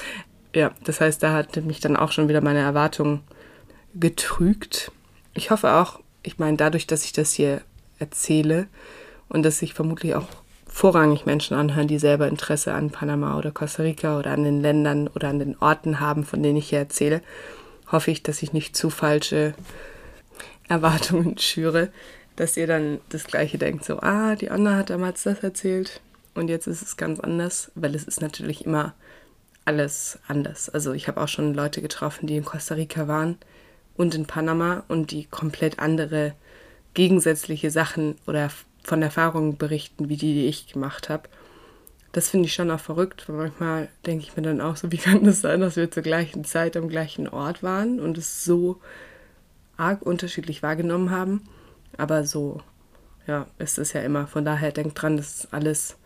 [0.54, 3.22] ja, das heißt, da hatte mich dann auch schon wieder meine Erwartungen
[3.94, 4.90] getrügt.
[5.34, 7.62] Ich hoffe auch, ich meine, dadurch, dass ich das hier
[7.98, 8.66] erzähle
[9.28, 10.26] und dass sich vermutlich auch
[10.66, 15.08] vorrangig Menschen anhören, die selber Interesse an Panama oder Costa Rica oder an den Ländern
[15.08, 17.20] oder an den Orten haben, von denen ich hier erzähle,
[17.90, 19.54] hoffe ich, dass ich nicht zu falsche
[20.68, 21.92] Erwartungen schüre,
[22.36, 26.00] dass ihr dann das Gleiche denkt, so, ah, die Anna hat damals das erzählt
[26.34, 28.94] und jetzt ist es ganz anders, weil es ist natürlich immer
[29.64, 30.68] alles anders.
[30.68, 33.36] Also ich habe auch schon Leute getroffen, die in Costa Rica waren
[33.96, 36.34] und in Panama und die komplett andere
[36.94, 38.50] gegensätzliche Sachen oder
[38.82, 41.28] von Erfahrungen berichten, wie die, die ich gemacht habe.
[42.10, 44.98] Das finde ich schon auch verrückt, weil manchmal denke ich mir dann auch so, wie
[44.98, 48.80] kann das sein, dass wir zur gleichen Zeit am gleichen Ort waren und es so
[49.76, 51.42] arg unterschiedlich wahrgenommen haben.
[51.96, 52.60] Aber so
[53.26, 54.26] ja, ist es ja immer.
[54.26, 55.96] Von daher denkt dran, das ist alles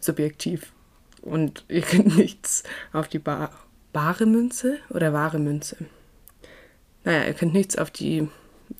[0.00, 0.72] subjektiv.
[1.20, 3.50] Und ihr könnt nichts auf die ba
[3.92, 5.76] bare Münze oder wahre Münze.
[7.04, 8.26] Naja, ihr könnt nichts auf die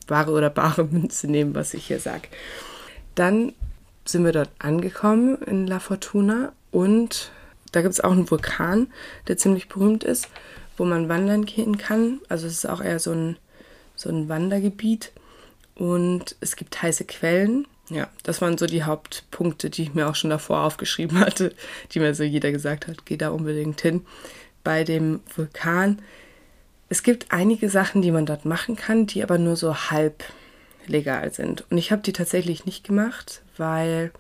[0.07, 2.29] wahre oder bare Münze nehmen, was ich hier sage.
[3.15, 3.53] Dann
[4.07, 7.31] sind wir dort angekommen in La Fortuna und
[7.73, 8.91] da gibt es auch einen Vulkan,
[9.29, 10.29] der ziemlich berühmt ist,
[10.79, 12.21] wo man wandern gehen kann.
[12.31, 13.37] Also es ist auch eher so ein,
[13.95, 15.13] so ein Wandergebiet
[15.83, 17.67] und es gibt heiße Quellen.
[17.91, 21.53] Ja, das waren so die Hauptpunkte, die ich mir auch schon davor aufgeschrieben hatte,
[21.91, 24.07] die mir so jeder gesagt hat, geh da unbedingt hin.
[24.63, 26.01] Bei dem Vulkan,
[26.89, 30.23] es gibt einige Sachen, die man dort machen kann, die aber nur so halb
[30.87, 31.69] legal sind.
[31.69, 34.13] Und ich habe die tatsächlich nicht gemacht, weil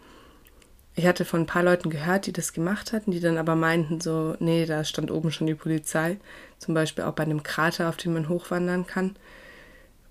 [0.96, 4.00] ich hatte von ein paar Leuten gehört, die das gemacht hatten, die dann aber meinten
[4.00, 6.16] so, nee, da stand oben schon die Polizei.
[6.58, 9.14] Zum Beispiel auch bei einem Krater, auf dem man hochwandern kann.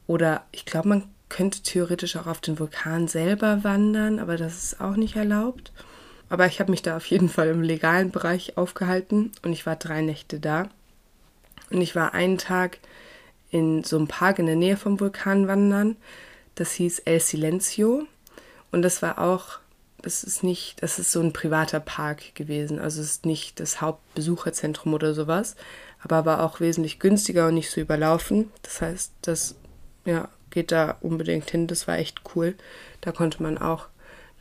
[0.07, 4.81] Oder ich glaube, man könnte theoretisch auch auf den Vulkan selber wandern, aber das ist
[4.81, 5.71] auch nicht erlaubt.
[6.27, 9.77] Aber ich habe mich da auf jeden Fall im legalen Bereich aufgehalten und ich war
[9.77, 10.67] drei Nächte da.
[11.69, 12.79] Und ich war einen Tag
[13.49, 15.95] in so einem Park in der Nähe vom Vulkan wandern.
[16.55, 18.05] Das hieß El Silencio.
[18.73, 19.59] Und das war auch,
[20.01, 22.77] das ist nicht, das ist so ein privater Park gewesen.
[22.77, 25.55] Also es ist nicht das Hauptbesucherzentrum oder sowas,
[26.03, 28.51] aber war auch wesentlich günstiger und nicht so überlaufen.
[28.63, 29.55] Das heißt, das
[30.03, 31.67] ja, geht da unbedingt hin.
[31.67, 32.55] Das war echt cool.
[33.01, 33.87] Da konnte man auch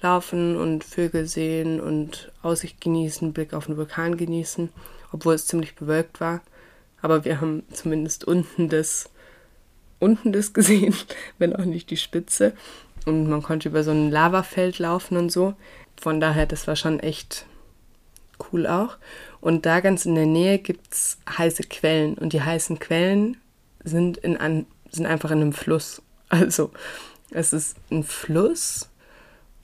[0.03, 4.71] laufen und Vögel sehen und Aussicht genießen, Blick auf den Vulkan genießen,
[5.13, 6.41] obwohl es ziemlich bewölkt war.
[7.03, 9.11] Aber wir haben zumindest unten das,
[9.99, 10.95] unten das gesehen,
[11.39, 12.53] wenn auch nicht die Spitze.
[13.07, 15.55] Und man konnte über so ein Lavafeld laufen und so.
[16.01, 17.47] Von daher, das war schon echt
[18.53, 18.97] cool auch.
[19.41, 22.15] Und da ganz in der Nähe gibt es heiße Quellen.
[22.15, 23.39] Und die heißen Quellen
[23.83, 26.03] sind in, an, sind einfach in einem Fluss.
[26.33, 26.71] Also
[27.31, 28.89] es ist ein Fluss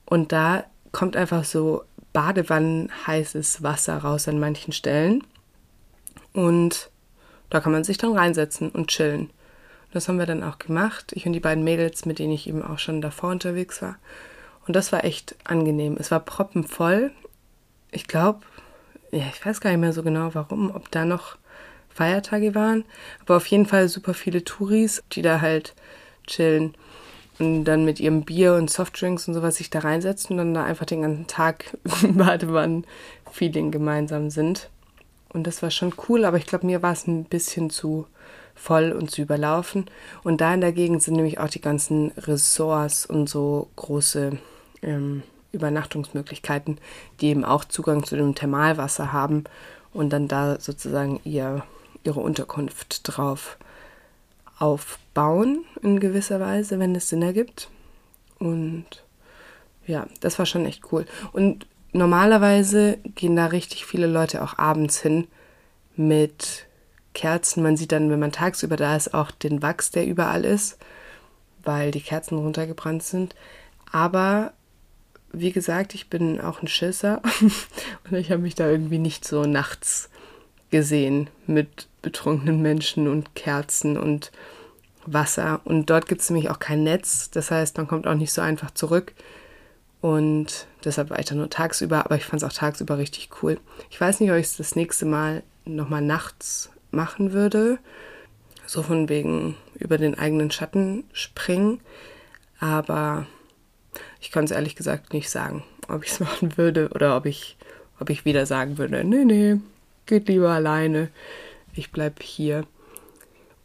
[0.04, 5.22] und da kommt einfach so Badewannen heißes Wasser raus an manchen Stellen.
[6.32, 6.90] Und
[7.50, 9.30] da kann man sich dann reinsetzen und chillen.
[9.92, 11.12] Das haben wir dann auch gemacht.
[11.14, 13.96] Ich und die beiden Mädels, mit denen ich eben auch schon davor unterwegs war.
[14.66, 15.96] Und das war echt angenehm.
[15.98, 17.12] Es war proppenvoll.
[17.90, 18.40] Ich glaube,
[19.12, 21.36] ja, ich weiß gar nicht mehr so genau warum, ob da noch
[21.96, 22.84] Feiertage waren.
[23.22, 25.74] Aber auf jeden Fall super viele Touris, die da halt
[26.26, 26.74] chillen
[27.38, 30.64] und dann mit ihrem Bier und Softdrinks und sowas sich da reinsetzen und dann da
[30.64, 34.70] einfach den ganzen Tag Badewannen-Feeling gemeinsam sind.
[35.30, 38.06] Und das war schon cool, aber ich glaube, mir war es ein bisschen zu
[38.54, 39.86] voll und zu überlaufen.
[40.22, 44.38] Und da in der Gegend sind nämlich auch die ganzen Ressorts und so große
[44.82, 46.78] ähm, Übernachtungsmöglichkeiten,
[47.20, 49.44] die eben auch Zugang zu dem Thermalwasser haben
[49.92, 51.64] und dann da sozusagen ihr
[52.06, 53.58] ihre Unterkunft drauf
[54.58, 57.68] aufbauen in gewisser Weise, wenn es Sinn ergibt.
[58.38, 58.86] Und
[59.86, 61.06] ja, das war schon echt cool.
[61.32, 65.26] Und normalerweise gehen da richtig viele Leute auch abends hin
[65.96, 66.66] mit
[67.14, 67.62] Kerzen.
[67.62, 70.78] Man sieht dann, wenn man tagsüber da ist, auch den Wachs, der überall ist,
[71.62, 73.34] weil die Kerzen runtergebrannt sind.
[73.90, 74.52] Aber
[75.32, 77.20] wie gesagt, ich bin auch ein Schisser
[78.10, 80.08] und ich habe mich da irgendwie nicht so nachts
[80.70, 84.30] gesehen mit betrunkenen Menschen und Kerzen und
[85.06, 85.60] Wasser.
[85.64, 87.30] Und dort gibt es nämlich auch kein Netz.
[87.30, 89.14] Das heißt, man kommt auch nicht so einfach zurück.
[90.00, 93.58] Und deshalb war ich da nur tagsüber, aber ich fand es auch tagsüber richtig cool.
[93.90, 97.78] Ich weiß nicht, ob ich es das nächste Mal nochmal nachts machen würde.
[98.66, 101.80] So von wegen über den eigenen Schatten springen.
[102.58, 103.26] Aber
[104.20, 107.56] ich kann es ehrlich gesagt nicht sagen, ob ich es machen würde oder ob ich,
[108.00, 109.56] ob ich wieder sagen würde, nee, nee,
[110.06, 111.10] geht lieber alleine,
[111.74, 112.64] ich bleibe hier.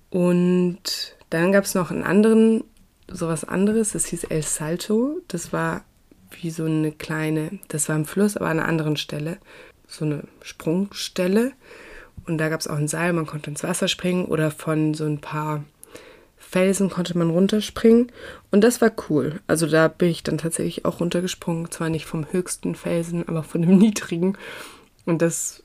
[0.10, 2.64] Und dann gab es noch einen anderen,
[3.08, 5.22] sowas anderes, das hieß El Salto.
[5.28, 5.84] Das war
[6.42, 9.38] wie so eine kleine, das war im Fluss, aber an einer anderen Stelle,
[9.88, 11.54] so eine Sprungstelle.
[12.26, 15.06] Und da gab es auch ein Seil, man konnte ins Wasser springen oder von so
[15.06, 15.64] ein paar
[16.38, 18.12] Felsen konnte man runterspringen.
[18.52, 19.40] Und das war cool.
[19.48, 21.72] Also da bin ich dann tatsächlich auch runtergesprungen.
[21.72, 24.38] Zwar nicht vom höchsten Felsen, aber von dem niedrigen.
[25.06, 25.64] Und das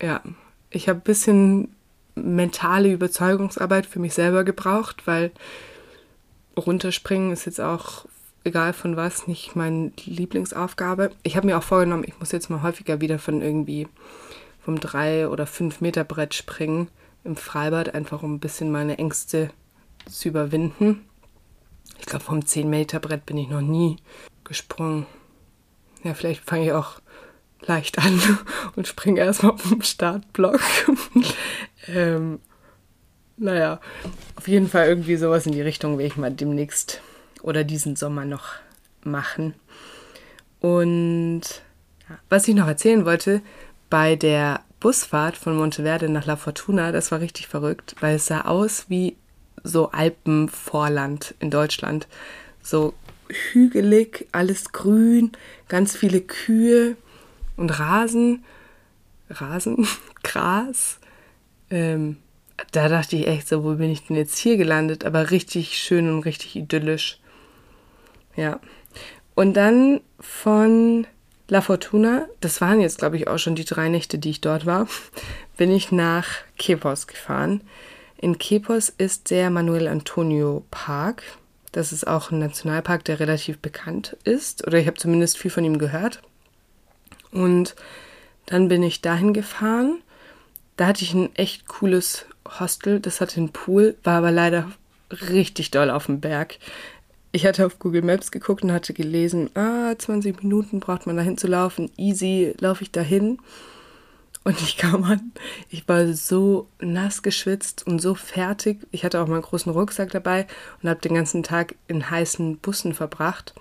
[0.00, 0.22] ja,
[0.70, 1.74] ich habe ein bisschen
[2.14, 5.30] mentale Überzeugungsarbeit für mich selber gebraucht, weil
[6.56, 8.06] runterspringen ist jetzt auch
[8.44, 11.10] egal von was nicht meine Lieblingsaufgabe.
[11.22, 13.88] Ich habe mir auch vorgenommen, ich muss jetzt mal häufiger wieder von irgendwie
[14.60, 16.88] vom 3 oder 5 Meter Brett springen
[17.24, 19.50] im Freibad, einfach um ein bisschen meine Ängste
[20.06, 21.04] zu überwinden.
[21.98, 23.96] Ich glaube, vom 10 Meter Brett bin ich noch nie
[24.44, 25.06] gesprungen.
[26.02, 27.00] Ja, vielleicht fange ich auch
[27.66, 28.20] leicht an
[28.76, 30.60] und springe erstmal vom Startblock.
[31.88, 32.40] ähm,
[33.36, 33.80] naja,
[34.36, 37.00] auf jeden Fall irgendwie sowas in die Richtung will ich mal demnächst
[37.42, 38.46] oder diesen Sommer noch
[39.02, 39.54] machen.
[40.60, 41.42] Und
[42.28, 43.40] was ich noch erzählen wollte,
[43.88, 48.42] bei der Busfahrt von Monteverde nach La Fortuna, das war richtig verrückt, weil es sah
[48.42, 49.16] aus wie
[49.62, 52.08] so Alpenvorland in Deutschland.
[52.62, 52.94] So
[53.52, 55.32] hügelig, alles grün,
[55.68, 56.96] ganz viele Kühe
[57.60, 58.44] und Rasen.
[59.28, 59.86] Rasen,
[60.22, 60.98] Gras.
[61.70, 62.16] Ähm,
[62.72, 65.04] da dachte ich echt so, wo bin ich denn jetzt hier gelandet?
[65.04, 67.20] Aber richtig schön und richtig idyllisch.
[68.34, 68.60] Ja.
[69.34, 71.06] Und dann von
[71.48, 74.66] La Fortuna, das waren jetzt, glaube ich, auch schon die drei Nächte, die ich dort
[74.66, 74.88] war,
[75.56, 76.26] bin ich nach
[76.58, 77.62] Quepos gefahren.
[78.16, 81.22] In Quepos ist der Manuel Antonio Park.
[81.72, 84.66] Das ist auch ein Nationalpark, der relativ bekannt ist.
[84.66, 86.20] Oder ich habe zumindest viel von ihm gehört.
[87.32, 87.74] Und
[88.46, 90.02] dann bin ich dahin gefahren.
[90.76, 92.26] Da hatte ich ein echt cooles
[92.58, 93.00] Hostel.
[93.00, 94.70] Das hatte einen Pool, war aber leider
[95.12, 96.58] richtig doll auf dem Berg.
[97.32, 101.38] Ich hatte auf Google Maps geguckt und hatte gelesen, ah, 20 Minuten braucht man dahin
[101.38, 101.90] zu laufen.
[101.96, 103.38] Easy laufe ich dahin.
[104.42, 105.32] Und ich kam an,
[105.68, 108.78] ich war so nass geschwitzt und so fertig.
[108.90, 110.46] Ich hatte auch meinen großen Rucksack dabei
[110.82, 113.54] und habe den ganzen Tag in heißen Bussen verbracht.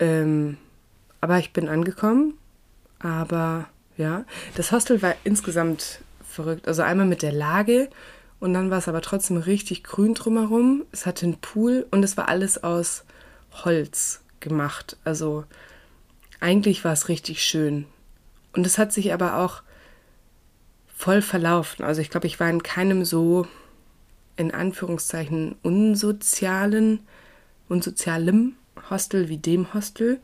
[0.00, 0.58] Ähm,
[1.24, 2.34] aber ich bin angekommen.
[2.98, 6.68] Aber ja, das Hostel war insgesamt verrückt.
[6.68, 7.88] Also einmal mit der Lage
[8.40, 10.84] und dann war es aber trotzdem richtig grün drumherum.
[10.92, 13.04] Es hatte einen Pool und es war alles aus
[13.64, 14.98] Holz gemacht.
[15.02, 15.44] Also
[16.40, 17.86] eigentlich war es richtig schön.
[18.52, 19.62] Und es hat sich aber auch
[20.94, 21.86] voll verlaufen.
[21.86, 23.46] Also ich glaube, ich war in keinem so
[24.36, 27.00] in Anführungszeichen unsozialen,
[27.70, 28.56] unsozialem
[28.90, 30.20] Hostel wie dem Hostel,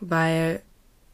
[0.00, 0.62] weil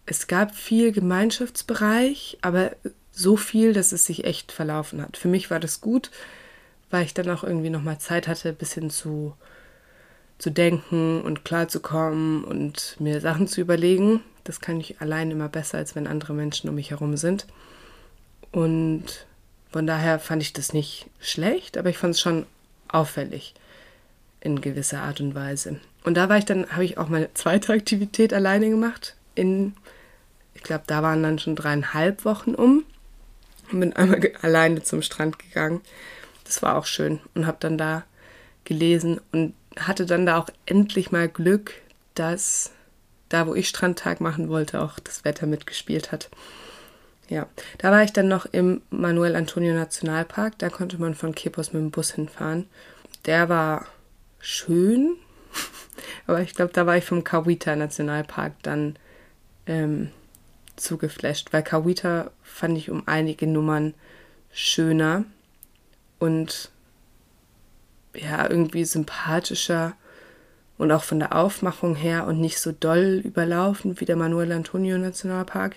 [0.07, 2.73] es gab viel Gemeinschaftsbereich, aber
[3.11, 5.17] so viel, dass es sich echt verlaufen hat.
[5.17, 6.11] Für mich war das gut,
[6.91, 9.35] weil ich dann auch irgendwie nochmal Zeit hatte, ein bisschen zu,
[10.39, 14.21] zu denken und klarzukommen und mir Sachen zu überlegen.
[14.45, 17.47] Das kann ich allein immer besser, als wenn andere Menschen um mich herum sind.
[18.53, 19.27] Und
[19.73, 22.47] von daher fand ich das nicht schlecht, aber ich fand es schon
[22.89, 23.55] auffällig
[24.47, 25.81] in gewisser Art und Weise.
[26.05, 29.17] Und da war ich dann, habe ich auch meine zweite Aktivität alleine gemacht.
[29.35, 29.75] In,
[30.55, 32.85] ich glaube, da waren dann schon dreieinhalb Wochen um.
[33.73, 35.81] Und bin einmal alleine zum Strand gegangen.
[36.45, 38.05] Das war auch schön und habe dann da
[38.65, 41.75] gelesen und hatte dann da auch endlich mal Glück,
[42.15, 42.71] dass
[43.29, 46.31] da, wo ich Strandtag machen wollte, auch das Wetter mitgespielt hat.
[47.29, 50.57] Ja, da war ich dann noch im Manuel Antonio Nationalpark.
[50.59, 52.69] Da konnte man von Kepos mit dem Bus hinfahren.
[53.25, 53.87] Der war
[54.41, 55.17] schön,
[56.27, 58.97] aber ich glaube, da war ich vom Kawita Nationalpark dann
[59.67, 60.11] ähm,
[60.77, 63.95] zugeflasht, weil Kawita fand ich um einige Nummern
[64.53, 65.25] schöner
[66.19, 66.71] und
[68.15, 69.95] ja, irgendwie sympathischer
[70.79, 74.99] und auch von der Aufmachung her und nicht so doll überlaufen wie der Manuel Antonio
[74.99, 75.77] Nationalpark.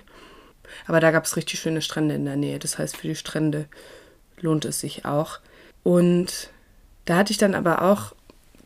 [0.87, 2.59] Aber da gab es richtig schöne Strände in der Nähe.
[2.59, 3.65] Das heißt, für die Strände
[4.39, 5.39] lohnt es sich auch.
[5.83, 6.49] Und
[7.05, 8.13] da hatte ich dann aber auch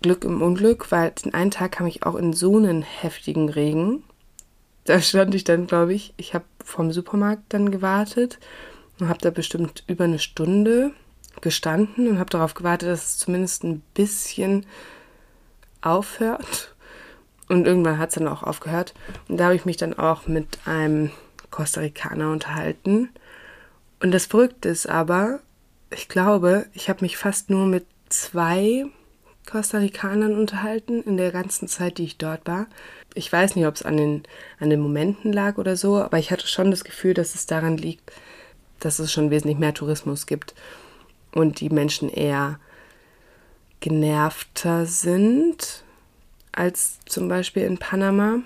[0.03, 4.03] Glück im Unglück, weil den einen Tag kam ich auch in so einen heftigen Regen.
[4.83, 8.37] Da stand ich dann, glaube ich, ich habe vom Supermarkt dann gewartet
[8.99, 10.91] und habe da bestimmt über eine Stunde
[11.41, 14.65] gestanden und habe darauf gewartet, dass es zumindest ein bisschen
[15.81, 16.75] aufhört.
[17.47, 18.93] Und irgendwann hat es dann auch aufgehört.
[19.29, 21.11] Und da habe ich mich dann auch mit einem
[21.49, 23.09] Costa Ricaner unterhalten.
[24.01, 25.39] Und das Verrückte ist aber,
[25.91, 28.85] ich glaube, ich habe mich fast nur mit zwei
[29.45, 32.67] Costa Ricanern unterhalten in der ganzen Zeit, die ich dort war.
[33.13, 34.23] Ich weiß nicht, ob es an den,
[34.59, 37.77] an den Momenten lag oder so, aber ich hatte schon das Gefühl, dass es daran
[37.77, 38.11] liegt,
[38.79, 40.53] dass es schon wesentlich mehr Tourismus gibt
[41.33, 42.59] und die Menschen eher
[43.79, 45.83] genervter sind
[46.53, 48.39] als zum Beispiel in Panama,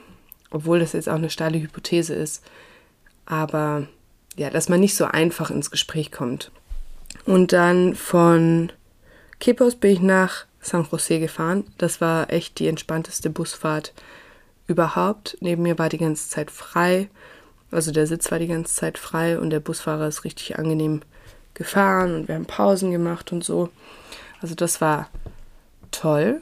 [0.50, 2.44] obwohl das jetzt auch eine steile Hypothese ist.
[3.26, 3.88] Aber
[4.36, 6.52] ja, dass man nicht so einfach ins Gespräch kommt.
[7.26, 8.72] Und dann von
[9.40, 11.64] Quepos bin ich nach San Jose gefahren.
[11.78, 13.94] Das war echt die entspannteste Busfahrt
[14.68, 15.38] überhaupt.
[15.40, 17.10] Neben mir war die ganze Zeit frei.
[17.72, 21.02] Also der Sitz war die ganze Zeit frei und der Busfahrer ist richtig angenehm
[21.54, 23.70] gefahren und wir haben Pausen gemacht und so.
[24.42, 25.10] Also das war
[25.92, 26.42] toll.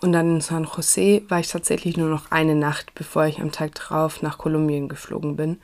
[0.00, 3.52] Und dann in San Jose war ich tatsächlich nur noch eine Nacht, bevor ich am
[3.52, 5.60] Tag drauf nach Kolumbien geflogen bin.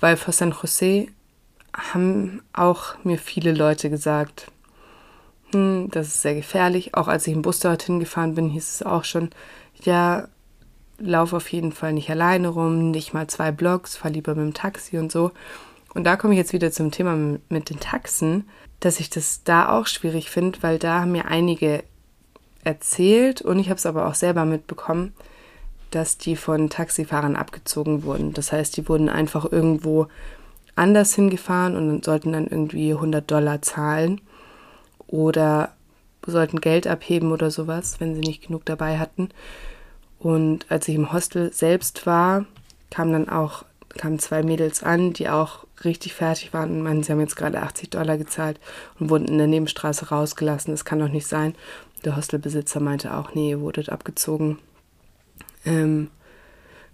[0.00, 1.08] Weil vor San Jose
[1.72, 4.50] haben auch mir viele Leute gesagt,
[5.54, 6.94] hm, das ist sehr gefährlich.
[6.94, 9.30] Auch als ich im Bus dorthin gefahren bin, hieß es auch schon,
[9.82, 10.28] ja,
[10.98, 14.54] lauf auf jeden Fall nicht alleine rum, nicht mal zwei Blocks, fahr lieber mit dem
[14.54, 15.32] Taxi und so.
[15.94, 17.16] Und da komme ich jetzt wieder zum Thema
[17.48, 18.48] mit den Taxen,
[18.80, 21.84] dass ich das da auch schwierig finde, weil da haben mir einige
[22.64, 25.12] erzählt und ich habe es aber auch selber mitbekommen,
[25.90, 28.32] dass die von Taxifahrern abgezogen wurden.
[28.32, 30.08] Das heißt, die wurden einfach irgendwo
[30.74, 34.20] anders hingefahren und sollten dann irgendwie 100 Dollar zahlen
[35.06, 35.72] oder
[36.26, 39.28] sollten Geld abheben oder sowas, wenn sie nicht genug dabei hatten.
[40.18, 42.46] Und als ich im Hostel selbst war,
[42.90, 43.64] kamen dann auch
[43.98, 47.62] kamen zwei Mädels an, die auch richtig fertig waren und meinen, sie haben jetzt gerade
[47.62, 48.58] 80 Dollar gezahlt
[48.98, 50.72] und wurden in der Nebenstraße rausgelassen.
[50.72, 51.54] Das kann doch nicht sein.
[52.04, 54.58] Der Hostelbesitzer meinte auch, nee, ihr wurdet abgezogen.
[55.64, 56.10] Ähm,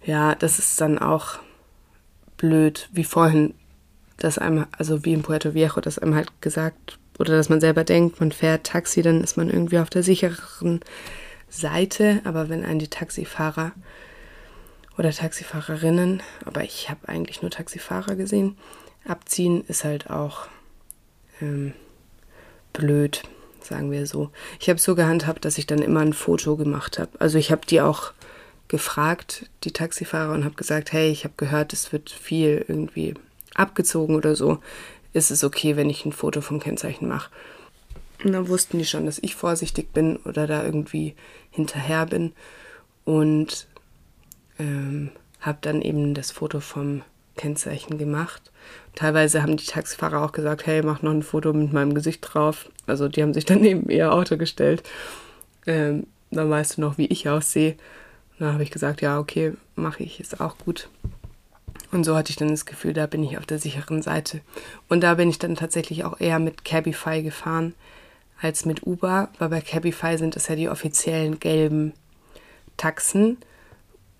[0.04, 1.38] ja, das ist dann auch
[2.36, 3.54] blöd, wie vorhin,
[4.18, 7.84] dass einem, also wie in Puerto Viejo, dass einem halt gesagt, oder dass man selber
[7.84, 10.80] denkt, man fährt Taxi, dann ist man irgendwie auf der sichereren
[11.48, 12.20] Seite.
[12.24, 13.72] Aber wenn einen die Taxifahrer
[14.96, 18.56] oder Taxifahrerinnen, aber ich habe eigentlich nur Taxifahrer gesehen,
[19.06, 20.46] abziehen ist halt auch
[21.40, 21.74] ähm,
[22.72, 23.22] blöd
[23.62, 24.30] sagen wir so.
[24.58, 27.10] Ich habe so gehandhabt, dass ich dann immer ein Foto gemacht habe.
[27.18, 28.12] Also ich habe die auch
[28.68, 33.14] gefragt, die Taxifahrer, und habe gesagt, hey, ich habe gehört, es wird viel irgendwie
[33.54, 34.58] abgezogen oder so.
[35.12, 37.30] Ist es okay, wenn ich ein Foto vom Kennzeichen mache?
[38.24, 41.14] Und dann wussten die schon, dass ich vorsichtig bin oder da irgendwie
[41.50, 42.32] hinterher bin.
[43.04, 43.66] Und
[44.58, 47.02] ähm, habe dann eben das Foto vom
[47.36, 48.52] Kennzeichen gemacht.
[48.94, 52.68] Teilweise haben die Taxifahrer auch gesagt, hey, mach noch ein Foto mit meinem Gesicht drauf.
[52.86, 54.82] Also die haben sich dann neben ihr Auto gestellt.
[55.66, 57.76] Ähm, dann weißt du noch, wie ich aussehe.
[58.38, 60.88] Dann habe ich gesagt, ja, okay, mache ich, ist auch gut.
[61.92, 64.40] Und so hatte ich dann das Gefühl, da bin ich auf der sicheren Seite.
[64.88, 67.74] Und da bin ich dann tatsächlich auch eher mit Cabify gefahren
[68.40, 71.92] als mit Uber, weil bei Cabify sind es ja die offiziellen gelben
[72.76, 73.38] Taxen,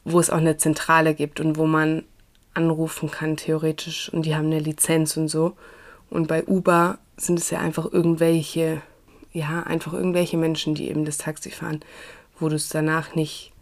[0.04, 2.04] wo es auch eine Zentrale gibt und wo man
[2.54, 4.12] anrufen kann, theoretisch.
[4.12, 5.56] Und die haben eine Lizenz und so.
[6.10, 8.82] Und bei Uber sind es ja einfach irgendwelche,
[9.32, 11.80] ja, einfach irgendwelche Menschen, die eben das Taxi fahren,
[12.38, 13.52] wo du es danach nicht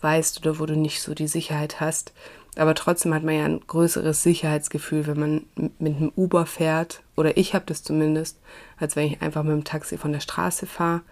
[0.00, 2.12] weißt oder wo du nicht so die Sicherheit hast.
[2.56, 5.46] Aber trotzdem hat man ja ein größeres Sicherheitsgefühl, wenn man
[5.78, 8.38] mit einem Uber fährt, oder ich habe das zumindest,
[8.76, 11.02] als wenn ich einfach mit dem Taxi von der Straße fahre.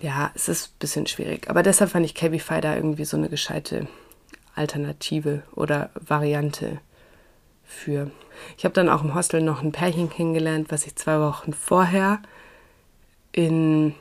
[0.00, 1.48] Ja, es ist ein bisschen schwierig.
[1.50, 3.86] Aber deshalb fand ich Cabify da irgendwie so eine gescheite
[4.54, 6.80] Alternative oder Variante
[7.64, 8.10] für.
[8.56, 12.20] Ich habe dann auch im Hostel noch ein Pärchen kennengelernt, was ich zwei Wochen vorher
[13.32, 13.94] in,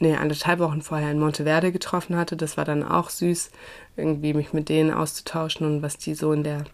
[0.00, 2.36] nee, anderthalb Wochen vorher in Monteverde getroffen hatte.
[2.36, 3.50] Das war dann auch süß,
[3.96, 6.64] irgendwie mich mit denen auszutauschen und was die so in der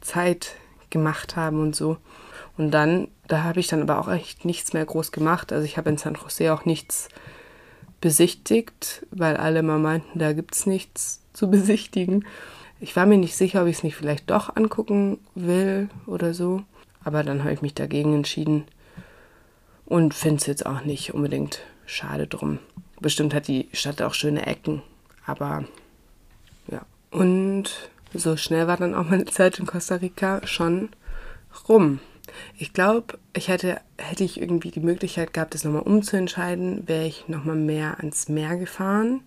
[0.00, 0.56] Zeit
[0.90, 1.98] gemacht haben und so.
[2.56, 5.52] Und dann, da habe ich dann aber auch echt nichts mehr groß gemacht.
[5.52, 7.08] Also ich habe in San Jose auch nichts
[8.00, 12.24] besichtigt, weil alle mal meinten, da gibt es nichts zu besichtigen.
[12.80, 16.62] Ich war mir nicht sicher, ob ich es nicht vielleicht doch angucken will oder so.
[17.02, 18.64] Aber dann habe ich mich dagegen entschieden
[19.84, 22.58] und finde es jetzt auch nicht unbedingt schade drum.
[23.00, 24.82] Bestimmt hat die Stadt auch schöne Ecken,
[25.24, 25.64] aber
[26.70, 26.82] ja.
[27.10, 30.90] Und so schnell war dann auch meine Zeit in Costa Rica schon
[31.68, 32.00] rum.
[32.58, 37.28] Ich glaube, ich hätte, hätte ich irgendwie die Möglichkeit gehabt, das nochmal umzuentscheiden, wäre ich
[37.28, 39.20] nochmal mehr ans Meer gefahren.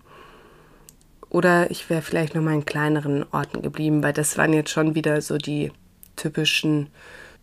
[1.28, 5.20] Oder ich wäre vielleicht nochmal in kleineren Orten geblieben, weil das waren jetzt schon wieder
[5.22, 5.72] so die
[6.16, 6.88] typischen,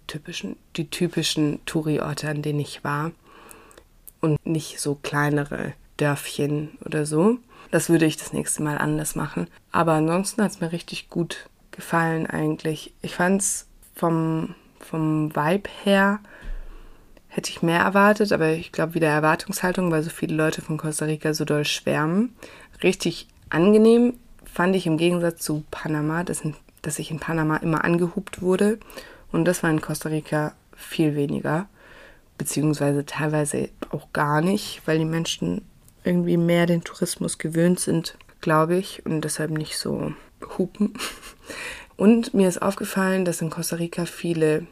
[0.07, 3.11] typischen, die typischen Touri-Orte, an denen ich war.
[4.19, 7.37] Und nicht so kleinere Dörfchen oder so.
[7.71, 9.47] Das würde ich das nächste Mal anders machen.
[9.71, 12.93] Aber ansonsten hat es mir richtig gut gefallen eigentlich.
[13.01, 16.19] Ich fand es vom vom Vibe her
[17.27, 21.05] hätte ich mehr erwartet, aber ich glaube wieder Erwartungshaltung, weil so viele Leute von Costa
[21.05, 22.33] Rica so doll schwärmen.
[22.81, 24.15] Richtig angenehm
[24.45, 26.41] fand ich im Gegensatz zu Panama, dass,
[26.81, 28.79] dass ich in Panama immer angehupt wurde.
[29.31, 31.67] Und das war in Costa Rica viel weniger,
[32.37, 35.61] beziehungsweise teilweise auch gar nicht, weil die Menschen
[36.07, 40.13] irgendwie mehr den Tourismus gewöhnt sind, glaube ich, und deshalb nicht so
[40.57, 40.93] hupen.
[41.97, 44.67] Und mir ist aufgefallen, dass in Costa Rica viele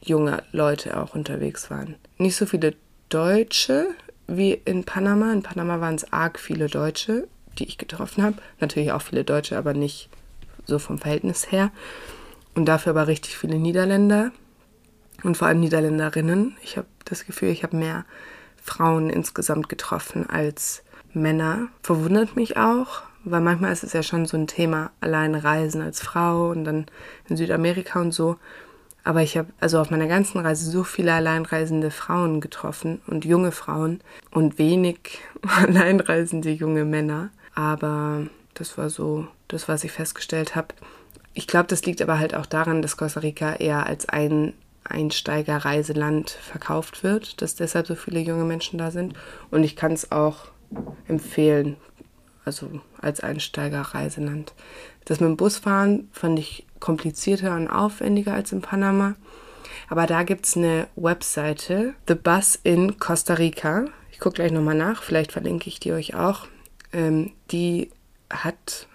[0.00, 1.96] junge Leute auch unterwegs waren.
[2.18, 2.76] Nicht so viele
[3.08, 3.88] Deutsche
[4.28, 5.32] wie in Panama.
[5.32, 7.26] In Panama waren es arg viele Deutsche,
[7.58, 8.36] die ich getroffen habe.
[8.60, 10.08] Natürlich auch viele Deutsche, aber nicht
[10.66, 11.72] so vom Verhältnis her.
[12.54, 14.30] Und dafür aber richtig viele Niederländer
[15.24, 16.56] und vor allem Niederländerinnen.
[16.62, 18.04] Ich habe das Gefühl, ich habe mehr
[18.68, 21.68] Frauen insgesamt getroffen als Männer.
[21.82, 26.00] Verwundert mich auch, weil manchmal ist es ja schon so ein Thema, allein reisen als
[26.00, 26.86] Frau und dann
[27.28, 28.36] in Südamerika und so.
[29.04, 33.52] Aber ich habe also auf meiner ganzen Reise so viele alleinreisende Frauen getroffen und junge
[33.52, 34.00] Frauen
[34.30, 35.20] und wenig
[35.56, 37.30] alleinreisende junge Männer.
[37.54, 40.74] Aber das war so das, was ich festgestellt habe.
[41.32, 44.52] Ich glaube, das liegt aber halt auch daran, dass Costa Rica eher als ein
[44.84, 49.14] Einsteigerreiseland verkauft wird, dass deshalb so viele junge Menschen da sind.
[49.50, 50.48] Und ich kann es auch
[51.06, 51.76] empfehlen.
[52.44, 52.70] also
[53.00, 54.54] als Einsteiger Reiseland.
[55.04, 59.14] Das mit dem Busfahren fand ich komplizierter und aufwendiger als in Panama.
[59.88, 63.86] Aber da gibt es eine Webseite, The Bus in Costa Rica.
[64.12, 66.46] Ich gucke gleich nochmal nach, vielleicht verlinke ich die euch auch.
[66.92, 67.90] Ähm, die
[68.30, 68.86] hat,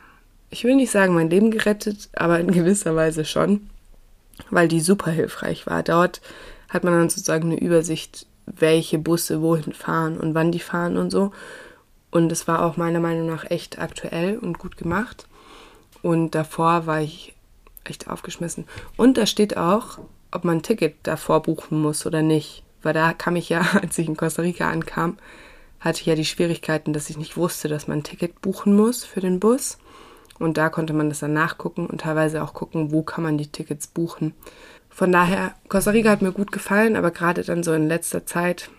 [0.50, 3.70] ich will nicht sagen, mein Leben gerettet, aber in gewisser Weise schon,
[4.50, 5.84] weil die super hilfreich war.
[5.84, 6.22] Dort
[6.70, 11.12] hat man dann sozusagen eine Übersicht, welche Busse wohin fahren und wann die fahren und
[11.12, 11.32] so.
[12.12, 15.28] Und es war auch meiner Meinung nach echt aktuell und gut gemacht.
[16.02, 17.34] Und davor war ich
[17.84, 18.66] echt aufgeschmissen.
[18.98, 20.00] Und da steht auch,
[20.32, 22.64] ob man ein Ticket davor buchen muss oder nicht.
[22.82, 25.18] Weil da kam ich ja, als ich in Costa Rica ankam,
[25.80, 29.04] hatte ich ja die Schwierigkeiten, dass ich nicht wusste, dass man ein Ticket buchen muss
[29.04, 29.78] für den Bus.
[30.40, 33.48] Und da konnte man das dann nachgucken und teilweise auch gucken, wo kann man die
[33.48, 34.34] Tickets buchen.
[34.90, 38.70] Von daher, Costa Rica hat mir gut gefallen, aber gerade dann so in letzter Zeit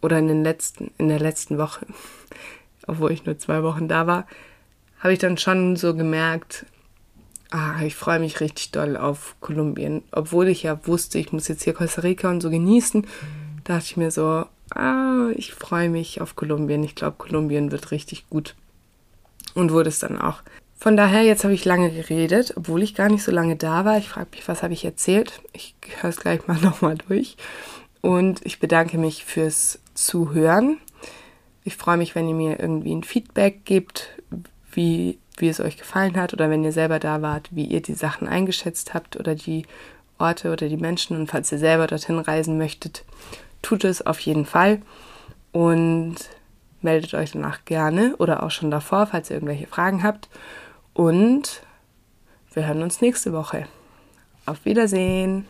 [0.00, 1.86] oder in, den letzten, in der letzten Woche,
[2.86, 4.26] obwohl ich nur zwei Wochen da war,
[5.00, 6.66] habe ich dann schon so gemerkt,
[7.50, 10.02] ah, ich freue mich richtig doll auf Kolumbien.
[10.12, 13.06] Obwohl ich ja wusste, ich muss jetzt hier Costa Rica und so genießen,
[13.64, 14.44] dachte ich mir so,
[14.74, 16.84] ah, ich freue mich auf Kolumbien.
[16.84, 18.54] Ich glaube, Kolumbien wird richtig gut.
[19.54, 20.42] Und wurde es dann auch.
[20.80, 23.98] Von daher, jetzt habe ich lange geredet, obwohl ich gar nicht so lange da war.
[23.98, 25.40] Ich frage mich, was habe ich erzählt?
[25.52, 27.36] Ich höre es gleich mal nochmal durch.
[28.00, 30.78] Und ich bedanke mich fürs Zuhören.
[31.64, 34.10] Ich freue mich, wenn ihr mir irgendwie ein Feedback gebt,
[34.70, 37.94] wie, wie es euch gefallen hat oder wenn ihr selber da wart, wie ihr die
[37.94, 39.66] Sachen eingeschätzt habt oder die
[40.16, 41.16] Orte oder die Menschen.
[41.16, 43.04] Und falls ihr selber dorthin reisen möchtet,
[43.62, 44.80] tut es auf jeden Fall
[45.50, 46.14] und
[46.82, 50.28] meldet euch danach gerne oder auch schon davor, falls ihr irgendwelche Fragen habt.
[50.98, 51.62] Und
[52.54, 53.68] wir hören uns nächste Woche.
[54.46, 55.46] Auf Wiedersehen.